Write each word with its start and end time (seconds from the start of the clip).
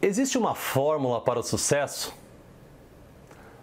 Existe 0.00 0.38
uma 0.38 0.54
fórmula 0.54 1.20
para 1.20 1.40
o 1.40 1.42
sucesso? 1.42 2.14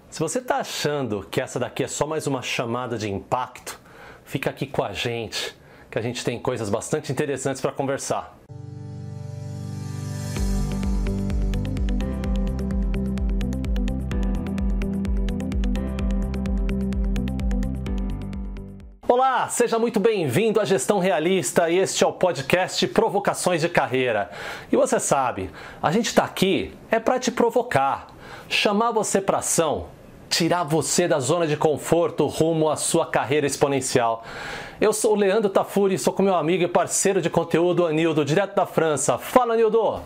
Se 0.09 0.19
você 0.19 0.39
está 0.39 0.57
achando 0.57 1.25
que 1.31 1.39
essa 1.39 1.57
daqui 1.57 1.81
é 1.81 1.87
só 1.87 2.05
mais 2.05 2.27
uma 2.27 2.41
chamada 2.41 2.97
de 2.97 3.09
impacto, 3.09 3.79
fica 4.25 4.49
aqui 4.49 4.67
com 4.67 4.83
a 4.83 4.91
gente, 4.91 5.55
que 5.89 5.97
a 5.97 6.01
gente 6.01 6.25
tem 6.25 6.37
coisas 6.37 6.69
bastante 6.69 7.09
interessantes 7.09 7.61
para 7.61 7.71
conversar. 7.71 8.37
Olá, 19.45 19.51
seja 19.51 19.77
muito 19.77 19.99
bem-vindo 19.99 20.59
à 20.59 20.65
Gestão 20.65 20.97
Realista 20.97 21.69
e 21.69 21.77
este 21.77 22.03
é 22.03 22.07
o 22.07 22.11
podcast 22.11 22.87
Provocações 22.87 23.61
de 23.61 23.69
Carreira. 23.69 24.31
E 24.71 24.75
você 24.75 24.99
sabe, 24.99 25.51
a 25.79 25.91
gente 25.91 26.07
está 26.07 26.23
aqui 26.23 26.73
é 26.89 26.99
para 26.99 27.19
te 27.19 27.29
provocar, 27.29 28.07
chamar 28.49 28.89
você 28.89 29.21
para 29.21 29.37
ação, 29.37 29.85
tirar 30.31 30.63
você 30.63 31.07
da 31.07 31.19
zona 31.19 31.45
de 31.45 31.55
conforto 31.55 32.25
rumo 32.25 32.71
à 32.71 32.75
sua 32.75 33.05
carreira 33.05 33.45
exponencial. 33.45 34.23
Eu 34.81 34.91
sou 34.91 35.13
o 35.13 35.15
Leandro 35.15 35.47
Tafuri, 35.47 35.99
sou 35.99 36.11
com 36.11 36.23
meu 36.23 36.35
amigo 36.35 36.63
e 36.63 36.67
parceiro 36.67 37.21
de 37.21 37.29
conteúdo 37.29 37.85
Anildo, 37.85 38.25
direto 38.25 38.55
da 38.55 38.65
França. 38.65 39.19
Fala, 39.19 39.53
Anildo! 39.53 40.01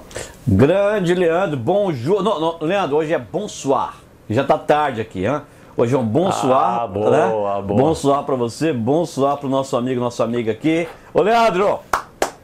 Grande 0.46 1.16
Leandro, 1.16 1.56
bonjour. 1.56 2.22
Não, 2.22 2.42
não, 2.42 2.58
Leandro, 2.60 2.98
hoje 2.98 3.14
é 3.14 3.20
bonsoir. 3.20 3.94
Já 4.30 4.44
tá 4.44 4.58
tarde 4.58 5.00
aqui, 5.00 5.26
hein? 5.26 5.42
Hoje 5.80 5.96
é 5.96 5.98
um 5.98 6.06
bom 6.06 6.30
suar, 6.30 6.82
Ah, 6.82 6.88
boa, 6.88 7.10
né? 7.10 7.30
boa. 7.30 7.62
Bom 7.62 7.96
suar 7.96 8.24
para 8.24 8.36
você, 8.36 8.74
bom 8.74 9.06
suar 9.06 9.38
para 9.38 9.48
o 9.48 9.50
nosso 9.50 9.78
amigo, 9.78 10.02
nossa 10.02 10.26
amiga 10.26 10.52
aqui. 10.52 10.86
Ô 11.14 11.22
Leandro, 11.22 11.80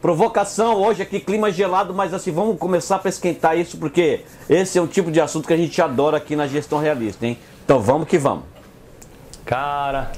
provocação 0.00 0.80
hoje 0.80 1.02
aqui, 1.02 1.20
clima 1.20 1.50
gelado, 1.50 1.92
mas 1.92 2.14
assim, 2.14 2.32
vamos 2.32 2.58
começar 2.58 2.98
para 2.98 3.10
esquentar 3.10 3.58
isso, 3.58 3.76
porque 3.76 4.22
esse 4.48 4.78
é 4.78 4.80
um 4.80 4.86
tipo 4.86 5.10
de 5.10 5.20
assunto 5.20 5.46
que 5.46 5.52
a 5.52 5.56
gente 5.58 5.82
adora 5.82 6.16
aqui 6.16 6.34
na 6.34 6.46
gestão 6.46 6.78
realista, 6.78 7.26
hein? 7.26 7.36
Então 7.62 7.78
vamos 7.78 8.08
que 8.08 8.16
vamos. 8.16 8.44
Cara, 9.44 10.12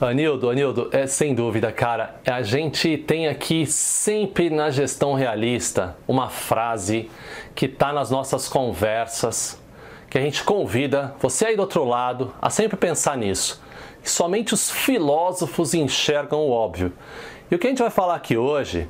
Anildo, 0.00 0.48
Anildo, 0.48 0.88
é 0.90 1.06
sem 1.06 1.34
dúvida, 1.34 1.70
cara, 1.70 2.14
a 2.26 2.40
gente 2.40 2.96
tem 2.96 3.28
aqui 3.28 3.66
sempre 3.66 4.48
na 4.48 4.70
gestão 4.70 5.12
realista 5.12 5.96
uma 6.08 6.30
frase 6.30 7.10
que 7.54 7.68
tá 7.68 7.92
nas 7.92 8.10
nossas 8.10 8.48
conversas, 8.48 9.62
que 10.14 10.18
a 10.18 10.22
gente 10.22 10.44
convida 10.44 11.12
você 11.18 11.46
aí 11.46 11.56
do 11.56 11.62
outro 11.62 11.82
lado 11.84 12.32
a 12.40 12.48
sempre 12.48 12.76
pensar 12.76 13.16
nisso. 13.16 13.60
Que 14.00 14.08
somente 14.08 14.54
os 14.54 14.70
filósofos 14.70 15.74
enxergam 15.74 16.38
o 16.38 16.52
óbvio. 16.52 16.92
E 17.50 17.54
o 17.56 17.58
que 17.58 17.66
a 17.66 17.70
gente 17.70 17.82
vai 17.82 17.90
falar 17.90 18.14
aqui 18.14 18.36
hoje 18.36 18.88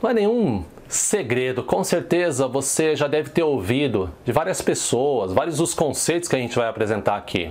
não 0.00 0.10
é 0.10 0.14
nenhum 0.14 0.64
segredo, 0.86 1.64
com 1.64 1.82
certeza 1.82 2.46
você 2.46 2.94
já 2.94 3.08
deve 3.08 3.30
ter 3.30 3.42
ouvido 3.42 4.14
de 4.24 4.30
várias 4.30 4.62
pessoas, 4.62 5.32
vários 5.32 5.56
dos 5.56 5.74
conceitos 5.74 6.28
que 6.28 6.36
a 6.36 6.38
gente 6.38 6.54
vai 6.54 6.68
apresentar 6.68 7.16
aqui. 7.16 7.50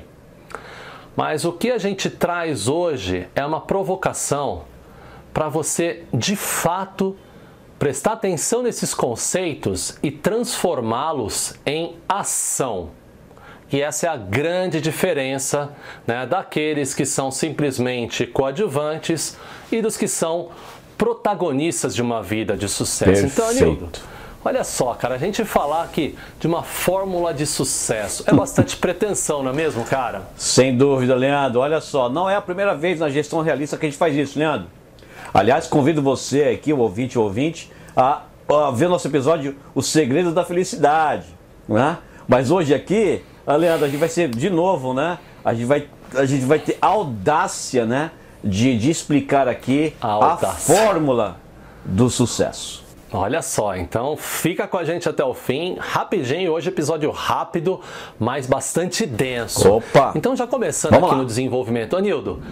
Mas 1.13 1.43
o 1.43 1.51
que 1.51 1.71
a 1.71 1.77
gente 1.77 2.09
traz 2.09 2.69
hoje 2.69 3.27
é 3.35 3.45
uma 3.45 3.59
provocação 3.59 4.63
para 5.33 5.49
você 5.49 6.05
de 6.13 6.37
fato 6.37 7.17
prestar 7.77 8.13
atenção 8.13 8.63
nesses 8.63 8.93
conceitos 8.93 9.99
e 10.01 10.09
transformá-los 10.09 11.59
em 11.65 11.97
ação. 12.07 12.97
E 13.71 13.81
essa 13.81 14.07
é 14.07 14.09
a 14.09 14.17
grande 14.17 14.81
diferença 14.81 15.71
né, 16.07 16.25
daqueles 16.25 16.93
que 16.93 17.05
são 17.05 17.29
simplesmente 17.29 18.25
coadjuvantes 18.25 19.37
e 19.71 19.81
dos 19.81 19.95
que 19.95 20.07
são 20.07 20.49
protagonistas 20.97 21.95
de 21.95 22.01
uma 22.01 22.21
vida 22.21 22.57
de 22.57 22.67
sucesso. 22.67 23.25
Então, 23.25 23.47
Anildo, 23.47 23.89
olha 24.43 24.63
só, 24.63 24.93
cara, 24.95 25.15
a 25.15 25.17
gente 25.17 25.45
falar 25.45 25.83
aqui 25.83 26.17
de 26.39 26.47
uma 26.47 26.63
fórmula 26.63 27.33
de 27.33 27.45
sucesso 27.45 28.23
é 28.27 28.33
bastante 28.33 28.75
pretensão, 28.77 29.43
não 29.43 29.51
é 29.51 29.53
mesmo, 29.53 29.83
cara? 29.85 30.23
Sem 30.35 30.75
dúvida, 30.75 31.15
Leandro. 31.15 31.61
Olha 31.61 31.79
só, 31.79 32.09
não 32.09 32.29
é 32.29 32.35
a 32.35 32.41
primeira 32.41 32.75
vez 32.75 32.99
na 32.99 33.09
gestão 33.09 33.41
realista 33.41 33.77
que 33.77 33.85
a 33.85 33.89
gente 33.89 33.97
faz 33.97 34.15
isso, 34.15 34.37
Leandro. 34.37 34.67
Aliás, 35.33 35.67
convido 35.67 36.01
você 36.01 36.43
aqui, 36.45 36.73
o 36.73 36.79
ouvinte, 36.79 37.19
o 37.19 37.21
ouvinte, 37.21 37.71
a, 37.95 38.23
a 38.49 38.71
ver 38.71 38.89
nosso 38.89 39.07
episódio 39.07 39.55
O 39.75 39.81
Segredo 39.81 40.31
da 40.31 40.43
Felicidade, 40.43 41.27
né? 41.67 41.99
Mas 42.27 42.51
hoje 42.51 42.73
aqui, 42.73 43.23
ah, 43.49 43.55
Leandro, 43.55 43.85
a 43.85 43.89
gente 43.89 43.99
vai 43.99 44.09
ser 44.09 44.29
de 44.29 44.47
novo, 44.47 44.93
né? 44.93 45.17
A 45.43 45.55
gente 45.55 45.65
vai, 45.65 45.87
a 46.13 46.23
gente 46.23 46.45
vai 46.45 46.59
ter 46.59 46.77
audácia, 46.79 47.83
né? 47.83 48.11
De, 48.43 48.77
de 48.77 48.91
explicar 48.91 49.47
aqui 49.47 49.95
A 49.99 50.33
a, 50.33 50.37
fórmula 50.37 51.37
do 51.83 52.11
sucesso. 52.11 52.85
Olha 53.11 53.41
só, 53.41 53.75
então 53.75 54.15
fica 54.15 54.67
com 54.67 54.77
a 54.77 54.83
gente 54.83 55.09
até 55.09 55.25
o 55.25 55.33
fim, 55.33 55.75
rapidinho, 55.79 56.51
hoje 56.51 56.69
episódio 56.69 57.09
rápido, 57.09 57.81
mas 58.19 58.45
bastante 58.45 59.03
denso. 59.03 59.67
Opa! 59.77 60.13
Então 60.15 60.35
já 60.35 60.45
começando 60.45 60.91
Vamos 60.91 61.07
aqui 61.07 61.15
lá. 61.15 61.21
no 61.21 61.25
desenvolvimento, 61.25 61.97
Anildo, 61.97 62.43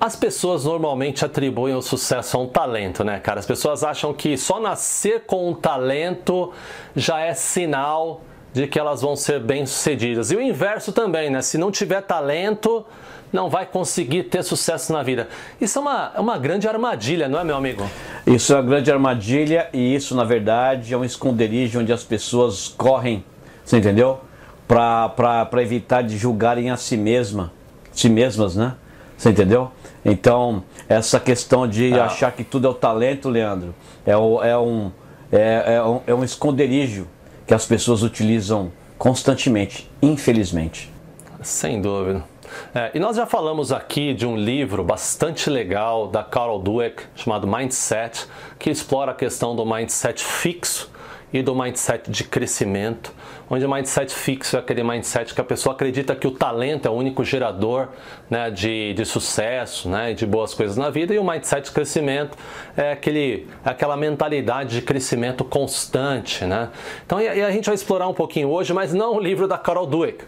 as 0.00 0.16
pessoas 0.16 0.64
normalmente 0.64 1.22
atribuem 1.22 1.74
o 1.74 1.82
sucesso 1.82 2.38
a 2.38 2.40
um 2.40 2.46
talento, 2.46 3.04
né, 3.04 3.20
cara? 3.20 3.40
As 3.40 3.46
pessoas 3.46 3.84
acham 3.84 4.14
que 4.14 4.38
só 4.38 4.58
nascer 4.58 5.24
com 5.26 5.50
um 5.50 5.54
talento 5.54 6.50
já 6.96 7.20
é 7.20 7.34
sinal 7.34 8.22
de 8.52 8.66
que 8.66 8.78
elas 8.78 9.00
vão 9.02 9.14
ser 9.16 9.40
bem-sucedidas. 9.40 10.30
E 10.30 10.36
o 10.36 10.40
inverso 10.40 10.92
também, 10.92 11.30
né? 11.30 11.40
Se 11.42 11.56
não 11.56 11.70
tiver 11.70 12.00
talento, 12.02 12.84
não 13.32 13.48
vai 13.48 13.64
conseguir 13.64 14.24
ter 14.24 14.42
sucesso 14.42 14.92
na 14.92 15.02
vida. 15.04 15.28
Isso 15.60 15.78
é 15.78 15.82
uma, 15.82 16.12
é 16.16 16.20
uma 16.20 16.36
grande 16.36 16.66
armadilha, 16.66 17.28
não 17.28 17.38
é, 17.38 17.44
meu 17.44 17.56
amigo? 17.56 17.88
Isso 18.26 18.52
é 18.52 18.56
uma 18.56 18.62
grande 18.62 18.90
armadilha 18.90 19.68
e 19.72 19.94
isso, 19.94 20.16
na 20.16 20.24
verdade, 20.24 20.92
é 20.92 20.96
um 20.96 21.04
esconderijo 21.04 21.78
onde 21.80 21.92
as 21.92 22.02
pessoas 22.02 22.68
correm, 22.76 23.24
você 23.64 23.76
entendeu? 23.78 24.18
Para 24.66 25.62
evitar 25.62 26.02
de 26.02 26.16
julgarem 26.16 26.70
a 26.70 26.76
si 26.76 26.96
mesma, 26.96 27.52
si 27.92 28.08
mesmas, 28.08 28.56
né? 28.56 28.74
Você 29.16 29.30
entendeu? 29.30 29.70
Então, 30.04 30.62
essa 30.88 31.20
questão 31.20 31.68
de 31.68 31.92
Ah. 31.94 32.06
achar 32.06 32.32
que 32.32 32.42
tudo 32.42 32.66
é 32.66 32.70
o 32.70 32.74
talento, 32.74 33.28
Leandro, 33.28 33.74
é, 34.06 34.16
o- 34.16 34.42
é 34.42 34.56
um, 34.58 34.90
é, 35.30 35.74
é 35.76 35.82
um, 35.82 36.00
é 36.06 36.14
um 36.14 36.24
esconderijo 36.24 37.06
que 37.50 37.54
as 37.54 37.66
pessoas 37.66 38.04
utilizam 38.04 38.70
constantemente, 38.96 39.90
infelizmente. 40.00 40.88
Sem 41.42 41.82
dúvida. 41.82 42.22
É, 42.72 42.92
e 42.94 43.00
nós 43.00 43.16
já 43.16 43.26
falamos 43.26 43.72
aqui 43.72 44.14
de 44.14 44.24
um 44.24 44.36
livro 44.36 44.84
bastante 44.84 45.50
legal 45.50 46.06
da 46.06 46.22
Carol 46.22 46.60
Dweck 46.60 47.02
chamado 47.16 47.48
Mindset, 47.48 48.28
que 48.56 48.70
explora 48.70 49.10
a 49.10 49.14
questão 49.16 49.56
do 49.56 49.66
mindset 49.66 50.22
fixo 50.22 50.88
e 51.32 51.42
do 51.42 51.54
mindset 51.54 52.10
de 52.10 52.24
crescimento, 52.24 53.12
onde 53.48 53.64
o 53.64 53.70
mindset 53.70 54.12
fixo 54.14 54.56
é 54.56 54.60
aquele 54.60 54.82
mindset 54.82 55.34
que 55.34 55.40
a 55.40 55.44
pessoa 55.44 55.74
acredita 55.74 56.14
que 56.14 56.26
o 56.26 56.30
talento 56.30 56.86
é 56.86 56.90
o 56.90 56.94
único 56.94 57.24
gerador 57.24 57.88
né, 58.28 58.50
de, 58.50 58.94
de 58.94 59.04
sucesso 59.04 59.88
né, 59.88 60.12
de 60.12 60.26
boas 60.26 60.54
coisas 60.54 60.76
na 60.76 60.90
vida, 60.90 61.14
e 61.14 61.18
o 61.18 61.24
mindset 61.24 61.66
de 61.66 61.72
crescimento 61.72 62.36
é 62.76 62.92
aquele, 62.92 63.48
aquela 63.64 63.96
mentalidade 63.96 64.76
de 64.76 64.82
crescimento 64.82 65.44
constante. 65.44 66.44
Né? 66.44 66.68
Então, 67.06 67.20
e 67.20 67.28
a, 67.28 67.34
e 67.34 67.42
a 67.42 67.50
gente 67.50 67.66
vai 67.66 67.74
explorar 67.74 68.08
um 68.08 68.14
pouquinho 68.14 68.48
hoje, 68.48 68.72
mas 68.72 68.92
não 68.92 69.16
o 69.16 69.20
livro 69.20 69.46
da 69.46 69.58
Carol 69.58 69.86
Dweck. 69.86 70.24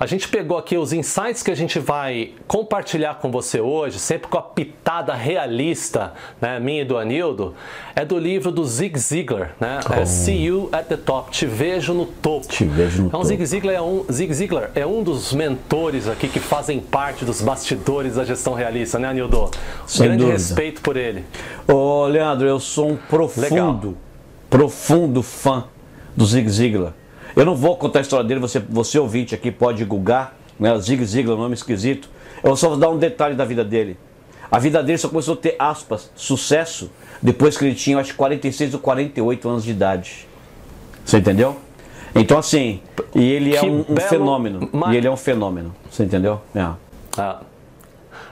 A 0.00 0.06
gente 0.06 0.28
pegou 0.28 0.56
aqui 0.56 0.78
os 0.78 0.92
insights 0.92 1.42
que 1.42 1.50
a 1.50 1.56
gente 1.56 1.80
vai 1.80 2.30
compartilhar 2.46 3.16
com 3.16 3.32
você 3.32 3.60
hoje, 3.60 3.98
sempre 3.98 4.28
com 4.28 4.38
a 4.38 4.42
pitada 4.42 5.12
realista, 5.12 6.12
né, 6.40 6.60
minha 6.60 6.82
e 6.82 6.84
do 6.84 6.96
Anildo, 6.96 7.52
é 7.96 8.04
do 8.04 8.16
livro 8.16 8.52
do 8.52 8.64
Zig 8.64 8.96
Ziglar, 8.96 9.56
né? 9.58 9.80
É 9.90 10.06
See 10.06 10.44
You 10.44 10.68
at 10.70 10.86
the 10.86 10.96
Top, 10.96 11.32
Te 11.32 11.46
Vejo 11.46 11.92
no 11.94 12.06
Topo. 12.06 12.46
Te 12.46 12.64
Vejo 12.64 13.02
no 13.02 13.08
então, 13.08 13.20
Topo. 13.20 13.24
Zig 13.24 13.44
Ziglar 13.44 13.74
é 13.74 13.82
um, 13.82 14.04
Zig 14.10 14.32
Ziglar 14.32 14.70
é 14.76 14.86
um 14.86 15.02
dos 15.02 15.32
mentores 15.32 16.06
aqui 16.06 16.28
que 16.28 16.38
fazem 16.38 16.78
parte 16.78 17.24
dos 17.24 17.42
bastidores 17.42 18.14
da 18.14 18.24
gestão 18.24 18.54
realista, 18.54 19.00
né, 19.00 19.08
Anildo? 19.08 19.50
Sem 19.84 20.06
Grande 20.06 20.18
dúvida. 20.18 20.38
respeito 20.38 20.80
por 20.80 20.96
ele. 20.96 21.24
Ô, 21.66 22.06
Leandro, 22.06 22.46
eu 22.46 22.60
sou 22.60 22.90
um 22.92 22.96
profundo, 22.96 23.42
Legal. 23.42 23.94
profundo 24.48 25.24
fã 25.24 25.64
do 26.16 26.24
Zig 26.24 26.48
Ziglar. 26.48 26.92
Eu 27.38 27.44
não 27.44 27.54
vou 27.54 27.76
contar 27.76 28.00
a 28.00 28.02
história 28.02 28.26
dele, 28.26 28.40
você, 28.40 28.58
você 28.58 28.98
ouvinte 28.98 29.32
aqui 29.32 29.52
pode 29.52 29.84
googar, 29.84 30.34
né? 30.58 30.76
Zig 30.80 31.04
Ziglar, 31.04 31.36
nome 31.36 31.54
esquisito. 31.54 32.10
Eu 32.42 32.56
só 32.56 32.70
vou 32.70 32.76
dar 32.76 32.88
um 32.88 32.98
detalhe 32.98 33.36
da 33.36 33.44
vida 33.44 33.64
dele. 33.64 33.96
A 34.50 34.58
vida 34.58 34.82
dele 34.82 34.98
só 34.98 35.08
começou 35.08 35.34
a 35.34 35.36
ter, 35.36 35.54
aspas, 35.56 36.10
sucesso 36.16 36.90
depois 37.22 37.56
que 37.56 37.64
ele 37.64 37.76
tinha, 37.76 37.96
acho 38.00 38.10
que 38.10 38.16
46 38.16 38.74
ou 38.74 38.80
48 38.80 39.48
anos 39.48 39.62
de 39.62 39.70
idade. 39.70 40.26
Você 41.04 41.18
entendeu? 41.18 41.56
Então, 42.12 42.38
assim, 42.40 42.82
e 43.14 43.30
ele 43.30 43.54
é 43.54 43.62
um, 43.62 43.84
um 43.88 43.96
fenômeno. 43.96 44.68
E 44.90 44.96
ele 44.96 45.06
é 45.06 45.10
um 45.10 45.16
fenômeno. 45.16 45.72
Você 45.88 46.02
entendeu? 46.02 46.40
É. 46.52 46.68
Ah, 47.16 47.42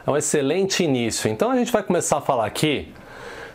é 0.04 0.10
um 0.10 0.16
excelente 0.16 0.82
início. 0.82 1.30
Então 1.30 1.52
a 1.52 1.56
gente 1.56 1.70
vai 1.70 1.84
começar 1.84 2.16
a 2.16 2.20
falar 2.20 2.46
aqui 2.46 2.92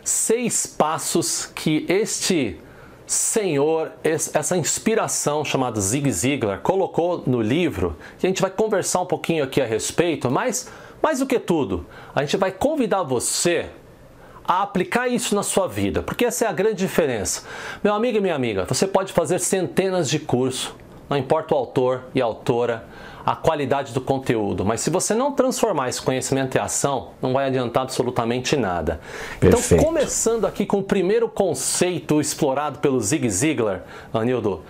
seis 0.02 0.64
passos 0.66 1.44
que 1.44 1.84
este 1.90 2.58
senhor, 3.06 3.92
es- 4.04 4.34
essa 4.34 4.56
inspiração 4.56 5.44
chamada 5.44 5.80
Zig 5.80 6.10
Ziglar, 6.10 6.60
colocou 6.60 7.22
no 7.26 7.40
livro. 7.40 7.96
E 8.22 8.26
a 8.26 8.28
gente 8.28 8.40
vai 8.42 8.50
conversar 8.50 9.00
um 9.00 9.06
pouquinho 9.06 9.44
aqui 9.44 9.60
a 9.60 9.66
respeito, 9.66 10.30
mas 10.30 10.70
mais 11.02 11.18
do 11.18 11.26
que 11.26 11.38
tudo, 11.38 11.84
a 12.14 12.20
gente 12.22 12.36
vai 12.36 12.52
convidar 12.52 13.02
você 13.02 13.66
a 14.44 14.62
aplicar 14.62 15.08
isso 15.08 15.34
na 15.34 15.42
sua 15.42 15.68
vida, 15.68 16.02
porque 16.02 16.24
essa 16.24 16.44
é 16.44 16.48
a 16.48 16.52
grande 16.52 16.76
diferença. 16.76 17.44
Meu 17.82 17.94
amigo 17.94 18.18
e 18.18 18.20
minha 18.20 18.34
amiga, 18.34 18.64
você 18.64 18.86
pode 18.86 19.12
fazer 19.12 19.38
centenas 19.38 20.08
de 20.10 20.18
cursos, 20.18 20.74
não 21.08 21.16
importa 21.16 21.54
o 21.54 21.58
autor 21.58 22.04
e 22.14 22.20
a 22.20 22.24
autora, 22.24 22.84
a 23.24 23.36
qualidade 23.36 23.92
do 23.92 24.00
conteúdo, 24.00 24.64
mas 24.64 24.80
se 24.80 24.90
você 24.90 25.14
não 25.14 25.32
transformar 25.32 25.88
esse 25.88 26.02
conhecimento 26.02 26.56
em 26.56 26.60
ação, 26.60 27.10
não 27.20 27.32
vai 27.32 27.46
adiantar 27.46 27.84
absolutamente 27.84 28.56
nada. 28.56 29.00
Então, 29.36 29.50
Perfeito. 29.50 29.80
Então, 29.80 29.92
começando 29.92 30.44
aqui 30.46 30.66
com 30.66 30.78
o 30.78 30.82
primeiro 30.82 31.28
conceito 31.28 32.20
explorado 32.20 32.78
pelo 32.80 33.00
Zig 33.00 33.28
Ziglar, 33.30 33.82
Anildo. 34.12 34.62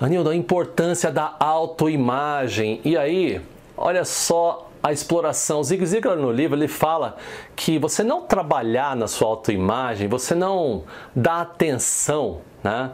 Anildo, 0.00 0.30
a 0.30 0.34
importância 0.34 1.10
da 1.10 1.36
autoimagem. 1.38 2.80
E 2.84 2.96
aí, 2.96 3.40
olha 3.76 4.04
só 4.04 4.70
a 4.82 4.92
exploração. 4.92 5.60
O 5.60 5.64
Zig 5.64 5.84
Ziglar 5.86 6.16
no 6.16 6.30
livro 6.30 6.58
ele 6.58 6.68
fala 6.68 7.16
que 7.54 7.78
você 7.78 8.02
não 8.02 8.22
trabalhar 8.22 8.96
na 8.96 9.06
sua 9.06 9.28
autoimagem, 9.28 10.08
você 10.08 10.34
não 10.34 10.84
dar 11.14 11.40
atenção, 11.42 12.40
né? 12.62 12.90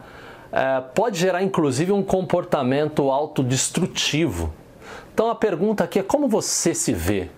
É, 0.53 0.81
pode 0.81 1.19
gerar 1.19 1.43
inclusive 1.45 1.93
um 1.93 2.03
comportamento 2.03 3.09
autodestrutivo. 3.11 4.53
Então 5.13 5.31
a 5.31 5.35
pergunta 5.35 5.85
aqui 5.85 5.99
é 5.99 6.03
como 6.03 6.29
você 6.29 6.75
se 6.75 6.93
vê? 6.93 7.29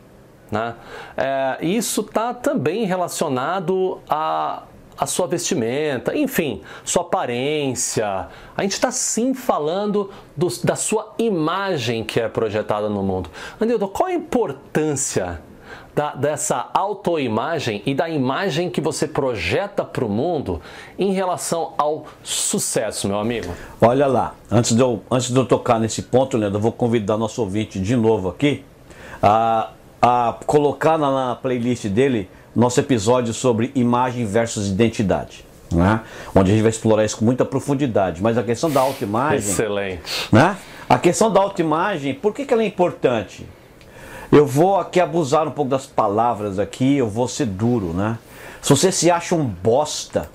Né? 0.51 0.75
É, 1.17 1.59
isso 1.65 2.03
está 2.03 2.35
também 2.35 2.85
relacionado 2.85 4.01
a, 4.09 4.65
a 4.99 5.07
sua 5.07 5.27
vestimenta, 5.27 6.17
enfim, 6.17 6.63
sua 6.85 7.03
aparência. 7.03 8.29
A 8.57 8.63
gente 8.63 8.73
está 8.73 8.91
sim 8.91 9.33
falando 9.33 10.11
do, 10.37 10.49
da 10.63 10.77
sua 10.77 11.15
imagem 11.19 12.05
que 12.05 12.21
é 12.21 12.29
projetada 12.29 12.89
no 12.89 13.03
mundo. 13.03 13.31
Anildo, 13.59 13.89
qual 13.89 14.09
a 14.09 14.13
importância 14.13 15.41
da, 15.95 16.15
dessa 16.15 16.71
autoimagem 16.73 17.83
e 17.85 17.95
da 17.95 18.09
imagem 18.09 18.71
que 18.71 18.81
você 18.81 19.07
projeta 19.07 19.85
para 19.85 20.05
o 20.05 20.09
mundo 20.09 20.61
em 20.99 21.13
relação 21.13 21.75
ao 21.77 22.07
sucesso, 22.23 23.07
meu 23.07 23.19
amigo? 23.19 23.53
Olha 23.81 24.07
lá, 24.07 24.35
antes 24.51 24.75
de 24.75 24.81
eu, 24.81 25.03
antes 25.11 25.31
de 25.31 25.37
eu 25.37 25.45
tocar 25.45 25.79
nesse 25.79 26.03
ponto, 26.03 26.37
Leandro, 26.37 26.59
eu 26.59 26.63
vou 26.63 26.73
convidar 26.73 27.17
nosso 27.17 27.43
ouvinte 27.43 27.79
de 27.79 27.95
novo 27.95 28.29
aqui 28.29 28.65
a, 29.23 29.71
a 30.01 30.37
colocar 30.47 30.99
na, 30.99 31.29
na 31.29 31.37
playlist 31.37 31.87
dele 31.87 32.29
nosso 32.55 32.81
episódio 32.81 33.33
sobre 33.33 33.71
imagem 33.75 34.27
versus 34.27 34.69
identidade. 34.69 35.45
Né? 35.71 36.01
Onde 36.35 36.51
a 36.51 36.55
gente 36.55 36.63
vai 36.63 36.71
explorar 36.71 37.05
isso 37.05 37.17
com 37.17 37.25
muita 37.25 37.45
profundidade. 37.45 38.23
Mas 38.23 38.37
a 38.37 38.43
questão 38.43 38.71
da 38.71 38.81
autoimagem. 38.81 39.39
Excelente. 39.39 40.29
Né? 40.31 40.57
A 40.89 40.99
questão 40.99 41.33
da 41.33 41.41
autoimagem, 41.41 42.13
por 42.13 42.35
que, 42.35 42.45
que 42.45 42.53
ela 42.53 42.63
é 42.63 42.67
importante? 42.67 43.47
Eu 44.33 44.47
vou 44.47 44.81
aqui 44.81 44.99
abusar 44.99 45.47
um 45.47 45.51
pouco 45.51 45.71
das 45.71 45.85
palavras 45.85 46.59
aqui, 46.59 46.97
eu 46.97 47.07
vou 47.07 47.29
ser 47.29 47.45
duro, 47.45 47.93
né? 47.93 48.19
Se 48.63 48.71
você 48.71 48.91
se 48.91 49.11
acha 49.11 49.35
um 49.35 49.45
bosta, 49.45 50.31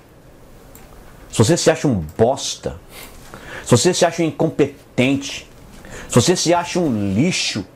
se 1.32 1.38
você 1.38 1.56
se 1.56 1.68
acha 1.68 1.88
um 1.88 2.04
bosta, 2.16 2.76
se 3.64 3.76
você 3.76 3.92
se 3.92 4.06
acha 4.06 4.22
um 4.22 4.26
incompetente, 4.26 5.50
se 6.08 6.14
você 6.14 6.36
se 6.36 6.54
acha 6.54 6.78
um 6.78 7.12
lixo, 7.12 7.66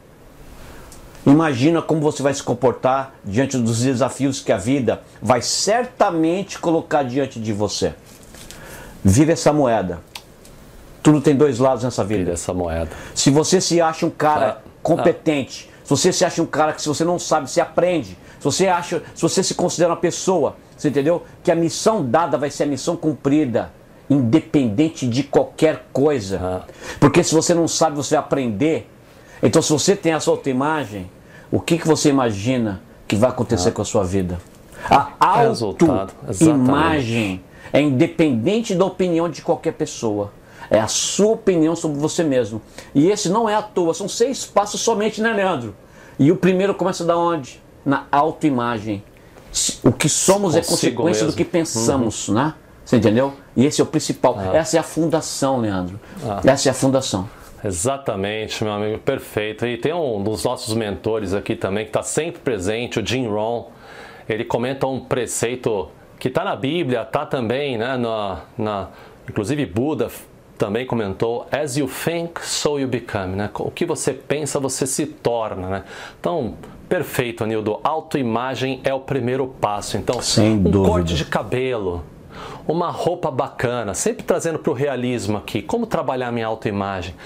imagina 1.26 1.82
como 1.82 2.00
você 2.00 2.22
vai 2.22 2.32
se 2.32 2.42
comportar 2.42 3.16
diante 3.24 3.58
dos 3.58 3.80
desafios 3.80 4.38
que 4.38 4.52
a 4.52 4.56
vida 4.56 5.02
vai 5.20 5.42
certamente 5.42 6.56
colocar 6.56 7.02
diante 7.02 7.40
de 7.40 7.52
você. 7.52 7.94
Vive 9.04 9.32
essa 9.32 9.52
moeda. 9.52 10.00
Tudo 11.02 11.20
tem 11.20 11.34
dois 11.34 11.58
lados 11.58 11.82
nessa 11.82 12.04
vida. 12.04 12.20
Vive 12.20 12.30
essa 12.30 12.54
moeda. 12.54 12.90
Se 13.12 13.28
você 13.28 13.60
se 13.60 13.80
acha 13.80 14.06
um 14.06 14.10
cara 14.10 14.60
ah, 14.64 14.68
competente, 14.80 15.71
se 15.84 15.90
você 15.90 16.12
se 16.12 16.24
acha 16.24 16.42
um 16.42 16.46
cara 16.46 16.72
que 16.72 16.82
se 16.82 16.88
você 16.88 17.04
não 17.04 17.18
sabe, 17.18 17.50
você 17.50 17.60
aprende. 17.60 18.16
Se 18.38 18.44
você 18.44 18.68
acha, 18.68 19.02
se 19.14 19.22
você 19.22 19.42
se 19.42 19.54
considera 19.54 19.90
uma 19.90 19.96
pessoa, 19.96 20.56
você 20.76 20.88
entendeu? 20.88 21.22
Que 21.42 21.50
a 21.50 21.54
missão 21.54 22.04
dada 22.04 22.38
vai 22.38 22.50
ser 22.50 22.64
a 22.64 22.66
missão 22.66 22.96
cumprida, 22.96 23.72
independente 24.08 25.06
de 25.06 25.22
qualquer 25.22 25.86
coisa. 25.92 26.64
Porque 26.98 27.22
se 27.22 27.34
você 27.34 27.54
não 27.54 27.66
sabe, 27.68 27.96
você 27.96 28.14
vai 28.14 28.24
aprender. 28.24 28.90
Então, 29.42 29.60
se 29.60 29.72
você 29.72 29.96
tem 29.96 30.12
a 30.12 30.20
sua 30.20 30.34
autoimagem, 30.34 31.10
o 31.50 31.60
que, 31.60 31.78
que 31.78 31.86
você 31.86 32.08
imagina 32.08 32.80
que 33.06 33.16
vai 33.16 33.30
acontecer 33.30 33.70
ah. 33.70 33.72
com 33.72 33.82
a 33.82 33.84
sua 33.84 34.04
vida? 34.04 34.38
A 34.88 35.40
autoimagem 36.28 37.42
é 37.72 37.80
independente 37.80 38.74
da 38.74 38.84
opinião 38.84 39.28
de 39.28 39.42
qualquer 39.42 39.72
pessoa. 39.72 40.32
É 40.72 40.80
a 40.80 40.88
sua 40.88 41.32
opinião 41.32 41.76
sobre 41.76 41.98
você 41.98 42.24
mesmo. 42.24 42.62
E 42.94 43.10
esse 43.10 43.28
não 43.28 43.46
é 43.46 43.54
à 43.54 43.60
toa, 43.60 43.92
são 43.92 44.08
seis 44.08 44.46
passos 44.46 44.80
somente, 44.80 45.20
né, 45.20 45.30
Leandro? 45.30 45.76
E 46.18 46.32
o 46.32 46.36
primeiro 46.36 46.74
começa 46.74 47.04
da 47.04 47.14
onde? 47.14 47.62
Na 47.84 48.06
autoimagem. 48.10 49.04
O 49.84 49.92
que 49.92 50.08
somos 50.08 50.56
é 50.56 50.60
Consigo 50.60 50.72
é 50.72 50.96
consequência 50.96 51.24
mesmo. 51.24 51.32
do 51.32 51.36
que 51.36 51.44
pensamos, 51.44 52.28
uhum. 52.28 52.36
né? 52.36 52.54
Você 52.86 52.96
entendeu? 52.96 53.34
E 53.54 53.66
esse 53.66 53.82
é 53.82 53.84
o 53.84 53.86
principal. 53.86 54.34
Ah. 54.38 54.56
Essa 54.56 54.78
é 54.78 54.80
a 54.80 54.82
fundação, 54.82 55.60
Leandro. 55.60 56.00
Ah. 56.24 56.40
Essa 56.42 56.70
é 56.70 56.72
a 56.72 56.74
fundação. 56.74 57.28
Exatamente, 57.62 58.64
meu 58.64 58.72
amigo, 58.72 58.98
perfeito. 58.98 59.66
E 59.66 59.76
tem 59.76 59.92
um 59.92 60.22
dos 60.22 60.42
nossos 60.42 60.74
mentores 60.74 61.34
aqui 61.34 61.54
também 61.54 61.84
que 61.84 61.90
está 61.90 62.02
sempre 62.02 62.40
presente, 62.40 62.98
o 62.98 63.06
Jim 63.06 63.26
Rohn. 63.26 63.64
Ele 64.26 64.44
comenta 64.44 64.86
um 64.86 65.00
preceito 65.00 65.90
que 66.18 66.28
está 66.28 66.44
na 66.44 66.56
Bíblia, 66.56 67.02
está 67.02 67.26
também, 67.26 67.76
né, 67.76 67.98
na, 67.98 68.40
na, 68.56 68.88
inclusive 69.28 69.66
Buda 69.66 70.08
também 70.62 70.86
comentou, 70.86 71.44
as 71.50 71.76
you 71.76 71.88
think, 71.88 72.40
so 72.46 72.78
you 72.78 72.86
become, 72.86 73.34
né? 73.34 73.50
O 73.58 73.68
que 73.68 73.84
você 73.84 74.12
pensa, 74.12 74.60
você 74.60 74.86
se 74.86 75.06
torna, 75.06 75.68
né? 75.68 75.84
Então, 76.20 76.54
perfeito, 76.88 77.42
Anildo. 77.42 77.80
Autoimagem 77.82 78.80
é 78.84 78.94
o 78.94 79.00
primeiro 79.00 79.48
passo. 79.60 79.96
Então, 79.96 80.22
Sem 80.22 80.52
um 80.52 80.62
dúvida. 80.62 80.88
corte 80.88 81.14
de 81.16 81.24
cabelo, 81.24 82.04
uma 82.68 82.92
roupa 82.92 83.28
bacana, 83.28 83.92
sempre 83.92 84.22
trazendo 84.22 84.60
para 84.60 84.70
o 84.70 84.72
realismo 84.72 85.36
aqui. 85.36 85.60
Como 85.62 85.84
trabalhar 85.84 86.30
minha 86.30 86.46
autoimagem? 86.46 87.16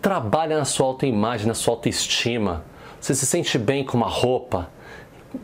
Trabalha 0.00 0.56
na 0.56 0.64
sua 0.64 0.86
autoimagem, 0.86 1.46
na 1.46 1.54
sua 1.54 1.74
autoestima. 1.74 2.64
Você 2.98 3.14
se 3.14 3.26
sente 3.26 3.58
bem 3.58 3.84
com 3.84 3.98
uma 3.98 4.08
roupa. 4.08 4.70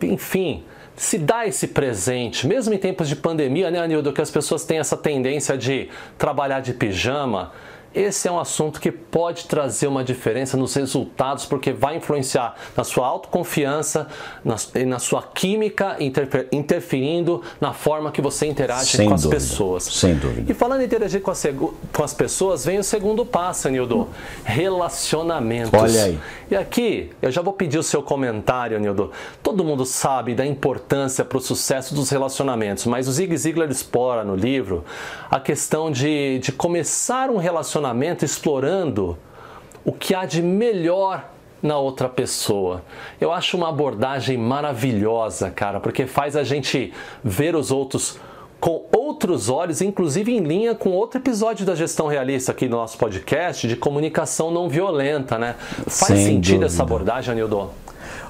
Enfim, 0.00 0.64
se 0.96 1.18
dá 1.18 1.46
esse 1.46 1.68
presente, 1.68 2.46
mesmo 2.46 2.74
em 2.74 2.78
tempos 2.78 3.08
de 3.08 3.16
pandemia, 3.16 3.70
né, 3.70 3.80
Anildo, 3.80 4.12
que 4.12 4.20
as 4.20 4.30
pessoas 4.30 4.64
têm 4.64 4.78
essa 4.78 4.96
tendência 4.96 5.56
de 5.56 5.88
trabalhar 6.18 6.60
de 6.60 6.72
pijama 6.72 7.52
esse 7.94 8.26
é 8.26 8.32
um 8.32 8.38
assunto 8.38 8.80
que 8.80 8.90
pode 8.90 9.46
trazer 9.46 9.86
uma 9.86 10.02
diferença 10.02 10.56
nos 10.56 10.74
resultados, 10.74 11.44
porque 11.44 11.72
vai 11.72 11.96
influenciar 11.96 12.54
na 12.76 12.84
sua 12.84 13.06
autoconfiança 13.06 14.06
na, 14.44 14.56
e 14.74 14.84
na 14.84 14.98
sua 14.98 15.22
química, 15.22 15.96
interfer, 16.00 16.48
interferindo 16.50 17.42
na 17.60 17.72
forma 17.72 18.10
que 18.10 18.22
você 18.22 18.46
interage 18.46 18.96
Sem 18.96 19.08
com 19.08 19.14
as 19.14 19.22
dúvida. 19.22 19.40
pessoas. 19.40 19.84
Sem 19.84 20.14
dúvida. 20.14 20.50
E 20.50 20.54
falando 20.54 20.80
em 20.80 20.84
interagir 20.84 21.20
com 21.20 21.30
as, 21.30 21.46
com 21.92 22.02
as 22.02 22.14
pessoas, 22.14 22.64
vem 22.64 22.78
o 22.78 22.84
segundo 22.84 23.26
passo, 23.26 23.68
Nildo: 23.68 24.08
relacionamentos. 24.44 25.78
Olha 25.78 26.04
aí. 26.04 26.18
E 26.50 26.56
aqui, 26.56 27.10
eu 27.20 27.30
já 27.30 27.42
vou 27.42 27.52
pedir 27.52 27.78
o 27.78 27.82
seu 27.82 28.02
comentário, 28.02 28.78
Nildo. 28.78 29.10
Todo 29.42 29.64
mundo 29.64 29.84
sabe 29.84 30.34
da 30.34 30.46
importância 30.46 31.24
para 31.24 31.38
o 31.38 31.40
sucesso 31.40 31.94
dos 31.94 32.10
relacionamentos, 32.10 32.86
mas 32.86 33.08
o 33.08 33.12
Zig 33.12 33.36
Ziglar 33.36 33.70
explora 33.70 34.24
no 34.24 34.34
livro 34.34 34.84
a 35.30 35.40
questão 35.40 35.90
de, 35.90 36.38
de 36.40 36.52
começar 36.52 37.30
um 37.30 37.36
relacionamento 37.38 37.81
relacionamento 37.82 38.24
explorando 38.24 39.18
o 39.84 39.92
que 39.92 40.14
há 40.14 40.24
de 40.24 40.40
melhor 40.40 41.28
na 41.60 41.76
outra 41.76 42.08
pessoa. 42.08 42.82
Eu 43.20 43.32
acho 43.32 43.56
uma 43.56 43.68
abordagem 43.68 44.38
maravilhosa, 44.38 45.50
cara, 45.50 45.80
porque 45.80 46.06
faz 46.06 46.36
a 46.36 46.44
gente 46.44 46.92
ver 47.22 47.54
os 47.56 47.70
outros 47.70 48.18
com 48.60 48.86
outros 48.96 49.48
olhos, 49.48 49.80
inclusive 49.80 50.32
em 50.32 50.38
linha 50.38 50.72
com 50.72 50.90
outro 50.90 51.18
episódio 51.18 51.66
da 51.66 51.74
gestão 51.74 52.06
realista 52.06 52.52
aqui 52.52 52.68
no 52.68 52.76
nosso 52.76 52.96
podcast 52.96 53.66
de 53.66 53.74
comunicação 53.74 54.52
não 54.52 54.68
violenta, 54.68 55.36
né? 55.36 55.56
Faz 55.88 56.14
Sem 56.14 56.16
sentido 56.18 56.60
dúvida. 56.60 56.66
essa 56.66 56.82
abordagem, 56.84 57.32
Anildo? 57.32 57.70